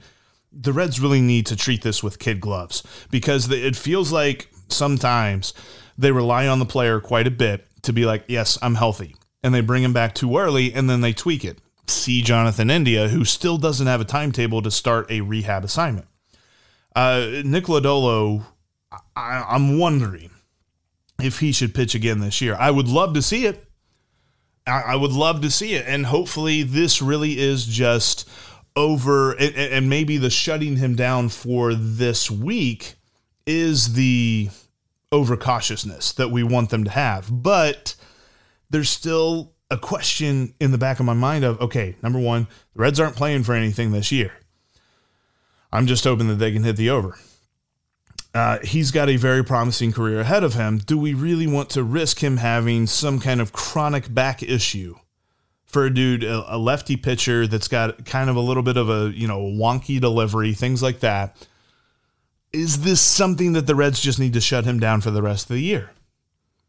The 0.51 0.71
Reds 0.71 0.99
really 0.99 1.21
need 1.21 1.45
to 1.47 1.55
treat 1.55 1.81
this 1.81 2.03
with 2.03 2.19
kid 2.19 2.39
gloves 2.39 2.83
because 3.09 3.49
it 3.51 3.75
feels 3.75 4.11
like 4.11 4.49
sometimes 4.69 5.53
they 5.97 6.11
rely 6.11 6.47
on 6.47 6.59
the 6.59 6.65
player 6.65 6.99
quite 6.99 7.27
a 7.27 7.31
bit 7.31 7.67
to 7.81 7.91
be 7.91 8.05
like, 8.05 8.23
yes, 8.27 8.57
I'm 8.61 8.75
healthy. 8.75 9.15
And 9.43 9.53
they 9.53 9.61
bring 9.61 9.83
him 9.83 9.93
back 9.93 10.15
too 10.15 10.37
early 10.37 10.73
and 10.73 10.89
then 10.89 11.01
they 11.01 11.11
tweak 11.11 11.43
it. 11.43 11.59
See 11.87 12.21
Jonathan 12.21 12.69
India, 12.69 13.09
who 13.09 13.25
still 13.25 13.57
doesn't 13.57 13.87
have 13.87 13.99
a 13.99 14.05
timetable 14.05 14.61
to 14.61 14.71
start 14.71 15.11
a 15.11 15.21
rehab 15.21 15.65
assignment. 15.65 16.07
Uh, 16.95 17.41
Nick 17.43 17.65
Lodolo, 17.65 18.45
I, 19.15 19.45
I'm 19.47 19.77
wondering 19.77 20.31
if 21.21 21.39
he 21.39 21.51
should 21.51 21.73
pitch 21.73 21.95
again 21.95 22.19
this 22.19 22.41
year. 22.41 22.55
I 22.55 22.71
would 22.71 22.87
love 22.87 23.13
to 23.13 23.21
see 23.21 23.45
it. 23.45 23.65
I, 24.65 24.95
would 24.95 25.11
love 25.11 25.41
to 25.41 25.51
see 25.51 25.73
it. 25.73 25.85
And 25.87 26.05
hopefully, 26.05 26.63
this 26.63 27.01
really 27.01 27.37
is 27.37 27.65
just 27.65 28.29
over, 28.75 29.33
and, 29.33 29.55
and 29.55 29.89
maybe 29.89 30.17
the 30.17 30.29
shutting 30.29 30.77
him 30.77 30.95
down 30.95 31.29
for 31.29 31.73
this 31.73 32.31
week 32.31 32.95
is 33.45 33.93
the 33.93 34.49
overcautiousness 35.11 36.15
that 36.15 36.31
we 36.31 36.43
want 36.43 36.69
them 36.69 36.85
to 36.85 36.91
have. 36.91 37.43
But 37.43 37.95
there's 38.69 38.89
still 38.89 39.51
a 39.69 39.77
question 39.77 40.53
in 40.59 40.71
the 40.71 40.77
back 40.77 40.99
of 40.99 41.05
my 41.05 41.13
mind 41.13 41.43
of 41.43 41.59
okay, 41.61 41.95
number 42.01 42.19
one, 42.19 42.47
the 42.73 42.81
Reds 42.81 42.99
aren't 42.99 43.15
playing 43.15 43.43
for 43.43 43.53
anything 43.53 43.91
this 43.91 44.11
year. 44.11 44.33
I'm 45.71 45.87
just 45.87 46.03
hoping 46.03 46.27
that 46.29 46.35
they 46.35 46.51
can 46.51 46.63
hit 46.63 46.77
the 46.77 46.89
over. 46.89 47.17
Uh, 48.33 48.59
he's 48.63 48.91
got 48.91 49.09
a 49.09 49.15
very 49.15 49.43
promising 49.43 49.91
career 49.91 50.21
ahead 50.21 50.43
of 50.43 50.55
him. 50.55 50.79
Do 50.79 50.97
we 50.97 51.13
really 51.13 51.45
want 51.45 51.69
to 51.71 51.83
risk 51.83 52.23
him 52.23 52.37
having 52.37 52.87
some 52.87 53.19
kind 53.19 53.39
of 53.39 53.53
chronic 53.53 54.11
back 54.11 54.41
issue 54.41 54.95
for 55.65 55.85
a 55.85 55.93
dude, 55.93 56.23
a, 56.23 56.57
lefty 56.57 56.97
pitcher 56.97 57.45
that's 57.45 57.67
got 57.67 58.05
kind 58.05 58.29
of 58.29 58.35
a 58.35 58.39
little 58.39 58.63
bit 58.63 58.77
of 58.77 58.89
a 58.89 59.11
you 59.15 59.27
know 59.27 59.39
wonky 59.39 60.01
delivery, 60.01 60.53
things 60.53 60.81
like 60.81 60.99
that? 61.01 61.47
is 62.53 62.81
this 62.81 63.01
something 63.01 63.53
that 63.53 63.65
the 63.65 63.75
Reds 63.75 63.99
just 63.99 64.19
need 64.19 64.33
to 64.33 64.41
shut 64.41 64.63
him 64.63 64.79
down 64.79 65.01
for 65.01 65.11
the 65.11 65.23
rest 65.23 65.49
of 65.49 65.55
the 65.55 65.61
year? 65.61 65.91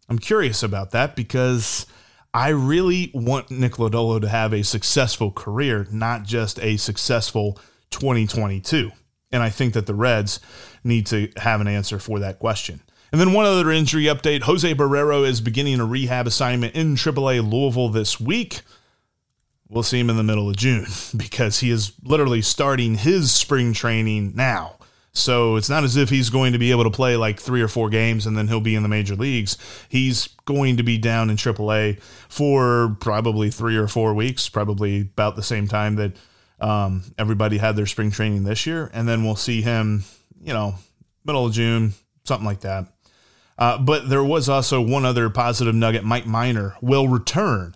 I'm 0.08 0.18
curious 0.18 0.62
about 0.62 0.90
that 0.90 1.14
because 1.14 1.86
I 2.32 2.48
really 2.48 3.10
want 3.14 3.50
Nick 3.50 3.74
Lodolo 3.74 4.20
to 4.20 4.28
have 4.28 4.52
a 4.52 4.64
successful 4.64 5.30
career, 5.30 5.86
not 5.90 6.24
just 6.24 6.58
a 6.60 6.78
successful 6.78 7.58
2022. 7.90 8.90
And 9.34 9.42
I 9.42 9.50
think 9.50 9.74
that 9.74 9.86
the 9.86 9.94
Reds 9.94 10.38
need 10.84 11.06
to 11.06 11.28
have 11.38 11.60
an 11.60 11.66
answer 11.66 11.98
for 11.98 12.20
that 12.20 12.38
question. 12.38 12.80
And 13.10 13.20
then 13.20 13.32
one 13.32 13.46
other 13.46 13.68
injury 13.72 14.04
update 14.04 14.42
Jose 14.42 14.72
Barrero 14.74 15.26
is 15.26 15.40
beginning 15.40 15.80
a 15.80 15.84
rehab 15.84 16.28
assignment 16.28 16.76
in 16.76 16.94
AAA 16.94 17.48
Louisville 17.48 17.88
this 17.88 18.20
week. 18.20 18.60
We'll 19.68 19.82
see 19.82 19.98
him 19.98 20.08
in 20.08 20.16
the 20.16 20.22
middle 20.22 20.48
of 20.48 20.56
June 20.56 20.86
because 21.16 21.58
he 21.58 21.70
is 21.70 21.92
literally 22.04 22.42
starting 22.42 22.94
his 22.94 23.32
spring 23.32 23.72
training 23.72 24.36
now. 24.36 24.76
So 25.12 25.56
it's 25.56 25.68
not 25.68 25.82
as 25.82 25.96
if 25.96 26.10
he's 26.10 26.30
going 26.30 26.52
to 26.52 26.58
be 26.60 26.70
able 26.70 26.84
to 26.84 26.90
play 26.90 27.16
like 27.16 27.40
three 27.40 27.60
or 27.60 27.68
four 27.68 27.88
games 27.88 28.26
and 28.26 28.36
then 28.36 28.46
he'll 28.46 28.60
be 28.60 28.76
in 28.76 28.84
the 28.84 28.88
major 28.88 29.16
leagues. 29.16 29.58
He's 29.88 30.28
going 30.44 30.76
to 30.76 30.84
be 30.84 30.96
down 30.96 31.28
in 31.28 31.36
AAA 31.36 32.00
for 32.28 32.96
probably 33.00 33.50
three 33.50 33.76
or 33.76 33.88
four 33.88 34.14
weeks, 34.14 34.48
probably 34.48 35.00
about 35.00 35.34
the 35.34 35.42
same 35.42 35.66
time 35.66 35.96
that 35.96 36.12
um, 36.64 37.02
everybody 37.18 37.58
had 37.58 37.76
their 37.76 37.84
spring 37.84 38.10
training 38.10 38.44
this 38.44 38.66
year. 38.66 38.90
And 38.94 39.06
then 39.06 39.22
we'll 39.22 39.36
see 39.36 39.60
him, 39.60 40.04
you 40.40 40.54
know, 40.54 40.76
middle 41.22 41.44
of 41.44 41.52
June, 41.52 41.92
something 42.24 42.46
like 42.46 42.60
that. 42.60 42.86
Uh, 43.58 43.76
but 43.76 44.08
there 44.08 44.24
was 44.24 44.48
also 44.48 44.80
one 44.80 45.04
other 45.04 45.28
positive 45.28 45.74
nugget. 45.74 46.04
Mike 46.04 46.26
Minor 46.26 46.74
will 46.80 47.06
return 47.06 47.74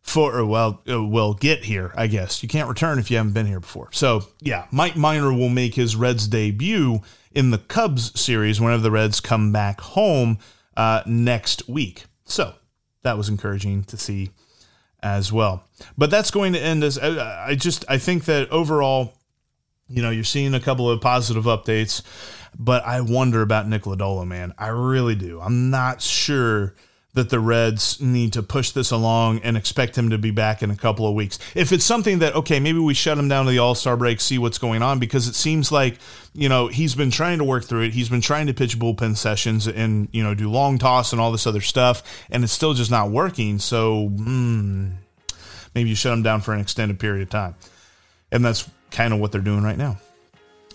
for 0.00 0.44
well 0.46 0.82
uh, 0.90 1.04
will 1.04 1.34
get 1.34 1.64
here. 1.64 1.92
I 1.94 2.06
guess 2.06 2.42
you 2.42 2.48
can't 2.48 2.70
return 2.70 2.98
if 2.98 3.10
you 3.10 3.18
haven't 3.18 3.34
been 3.34 3.46
here 3.46 3.60
before. 3.60 3.90
So 3.92 4.24
yeah, 4.40 4.66
Mike 4.72 4.96
Minor 4.96 5.32
will 5.32 5.50
make 5.50 5.74
his 5.74 5.94
Reds 5.94 6.26
debut 6.26 7.02
in 7.32 7.50
the 7.50 7.58
Cubs 7.58 8.18
series 8.18 8.60
whenever 8.60 8.82
the 8.82 8.90
Reds 8.90 9.20
come 9.20 9.52
back 9.52 9.80
home 9.80 10.38
uh, 10.74 11.02
next 11.06 11.68
week. 11.68 12.06
So 12.24 12.54
that 13.02 13.18
was 13.18 13.28
encouraging 13.28 13.84
to 13.84 13.98
see 13.98 14.30
as 15.02 15.32
well. 15.32 15.64
But 15.98 16.10
that's 16.10 16.30
going 16.30 16.52
to 16.52 16.60
end 16.60 16.84
as 16.84 16.98
I, 16.98 17.48
I 17.48 17.54
just 17.54 17.84
I 17.88 17.98
think 17.98 18.24
that 18.26 18.50
overall, 18.50 19.14
you 19.88 20.02
know, 20.02 20.10
you're 20.10 20.24
seeing 20.24 20.54
a 20.54 20.60
couple 20.60 20.88
of 20.88 21.00
positive 21.00 21.44
updates, 21.44 22.02
but 22.58 22.84
I 22.84 23.00
wonder 23.00 23.42
about 23.42 23.68
Nick 23.68 23.82
Lodolo, 23.82 24.26
man. 24.26 24.54
I 24.58 24.68
really 24.68 25.14
do. 25.14 25.40
I'm 25.40 25.70
not 25.70 26.02
sure 26.02 26.74
that 27.14 27.28
the 27.28 27.38
Reds 27.38 28.00
need 28.00 28.32
to 28.32 28.42
push 28.42 28.70
this 28.70 28.90
along 28.90 29.40
and 29.40 29.56
expect 29.56 29.98
him 29.98 30.10
to 30.10 30.18
be 30.18 30.30
back 30.30 30.62
in 30.62 30.70
a 30.70 30.76
couple 30.76 31.06
of 31.06 31.14
weeks. 31.14 31.38
If 31.54 31.70
it's 31.70 31.84
something 31.84 32.20
that, 32.20 32.34
okay, 32.34 32.58
maybe 32.58 32.78
we 32.78 32.94
shut 32.94 33.18
him 33.18 33.28
down 33.28 33.44
to 33.44 33.50
the 33.50 33.58
All 33.58 33.74
Star 33.74 33.96
break, 33.98 34.20
see 34.20 34.38
what's 34.38 34.56
going 34.56 34.82
on, 34.82 34.98
because 34.98 35.28
it 35.28 35.34
seems 35.34 35.70
like, 35.70 35.98
you 36.32 36.48
know, 36.48 36.68
he's 36.68 36.94
been 36.94 37.10
trying 37.10 37.38
to 37.38 37.44
work 37.44 37.64
through 37.64 37.82
it. 37.82 37.92
He's 37.92 38.08
been 38.08 38.22
trying 38.22 38.46
to 38.46 38.54
pitch 38.54 38.78
bullpen 38.78 39.16
sessions 39.16 39.66
and, 39.66 40.08
you 40.12 40.22
know, 40.22 40.34
do 40.34 40.50
long 40.50 40.78
toss 40.78 41.12
and 41.12 41.20
all 41.20 41.32
this 41.32 41.46
other 41.46 41.60
stuff, 41.60 42.02
and 42.30 42.44
it's 42.44 42.52
still 42.52 42.72
just 42.72 42.90
not 42.90 43.10
working. 43.10 43.58
So, 43.58 44.08
mm, 44.08 44.92
maybe 45.74 45.90
you 45.90 45.94
shut 45.94 46.14
him 46.14 46.22
down 46.22 46.40
for 46.40 46.54
an 46.54 46.60
extended 46.60 46.98
period 46.98 47.22
of 47.22 47.30
time. 47.30 47.56
And 48.30 48.42
that's 48.42 48.68
kind 48.90 49.12
of 49.12 49.20
what 49.20 49.32
they're 49.32 49.42
doing 49.42 49.62
right 49.62 49.76
now. 49.76 49.98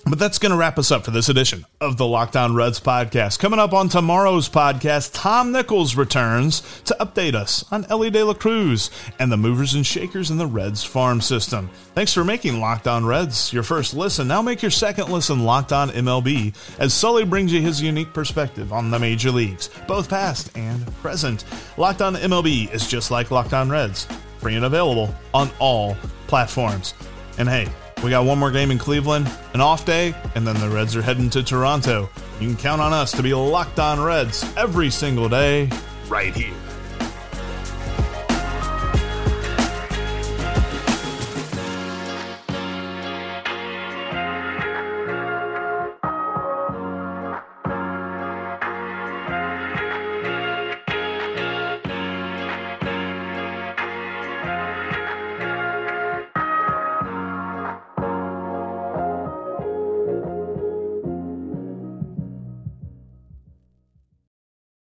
But 0.09 0.19
that's 0.19 0.39
going 0.39 0.51
to 0.51 0.57
wrap 0.57 0.79
us 0.79 0.89
up 0.89 1.03
for 1.03 1.11
this 1.11 1.27
edition 1.27 1.65
of 1.81 1.97
the 1.97 2.07
Locked 2.07 2.37
On 2.37 2.55
Reds 2.55 2.79
podcast. 2.79 3.39
Coming 3.39 3.59
up 3.59 3.73
on 3.73 3.89
tomorrow's 3.89 4.47
podcast, 4.47 5.11
Tom 5.13 5.51
Nichols 5.51 5.95
returns 5.97 6.61
to 6.85 6.95
update 6.99 7.33
us 7.33 7.65
on 7.73 7.85
Elly 7.89 8.09
De 8.09 8.23
La 8.23 8.33
Cruz 8.33 8.89
and 9.19 9.29
the 9.29 9.37
movers 9.37 9.73
and 9.73 9.85
shakers 9.85 10.31
in 10.31 10.37
the 10.37 10.47
Reds 10.47 10.81
farm 10.81 11.19
system. 11.19 11.69
Thanks 11.93 12.13
for 12.13 12.23
making 12.23 12.61
Locked 12.61 12.87
On 12.87 13.05
Reds 13.05 13.51
your 13.51 13.63
first 13.63 13.93
listen. 13.93 14.29
Now 14.29 14.41
make 14.41 14.61
your 14.61 14.71
second 14.71 15.09
listen 15.09 15.43
Locked 15.43 15.73
On 15.73 15.89
MLB 15.89 16.55
as 16.79 16.93
Sully 16.93 17.25
brings 17.25 17.51
you 17.51 17.61
his 17.61 17.81
unique 17.81 18.13
perspective 18.13 18.71
on 18.71 18.89
the 18.89 18.99
major 18.99 19.29
leagues, 19.31 19.69
both 19.87 20.09
past 20.09 20.57
and 20.57 20.85
present. 21.01 21.43
Locked 21.75 22.01
On 22.01 22.15
MLB 22.15 22.73
is 22.73 22.87
just 22.87 23.11
like 23.11 23.29
Locked 23.29 23.53
On 23.53 23.69
Reds, 23.69 24.07
free 24.37 24.55
and 24.55 24.63
available 24.63 25.13
on 25.33 25.51
all 25.59 25.97
platforms. 26.27 26.93
And 27.37 27.49
hey, 27.49 27.67
we 28.03 28.09
got 28.09 28.25
one 28.25 28.37
more 28.37 28.51
game 28.51 28.71
in 28.71 28.77
Cleveland, 28.77 29.29
an 29.53 29.61
off 29.61 29.85
day, 29.85 30.13
and 30.35 30.45
then 30.45 30.59
the 30.59 30.69
Reds 30.69 30.95
are 30.95 31.01
heading 31.01 31.29
to 31.31 31.43
Toronto. 31.43 32.09
You 32.39 32.47
can 32.47 32.57
count 32.57 32.81
on 32.81 32.93
us 32.93 33.11
to 33.13 33.23
be 33.23 33.33
locked 33.33 33.79
on 33.79 33.99
Reds 33.99 34.45
every 34.55 34.89
single 34.89 35.29
day, 35.29 35.69
right 36.09 36.35
here 36.35 36.53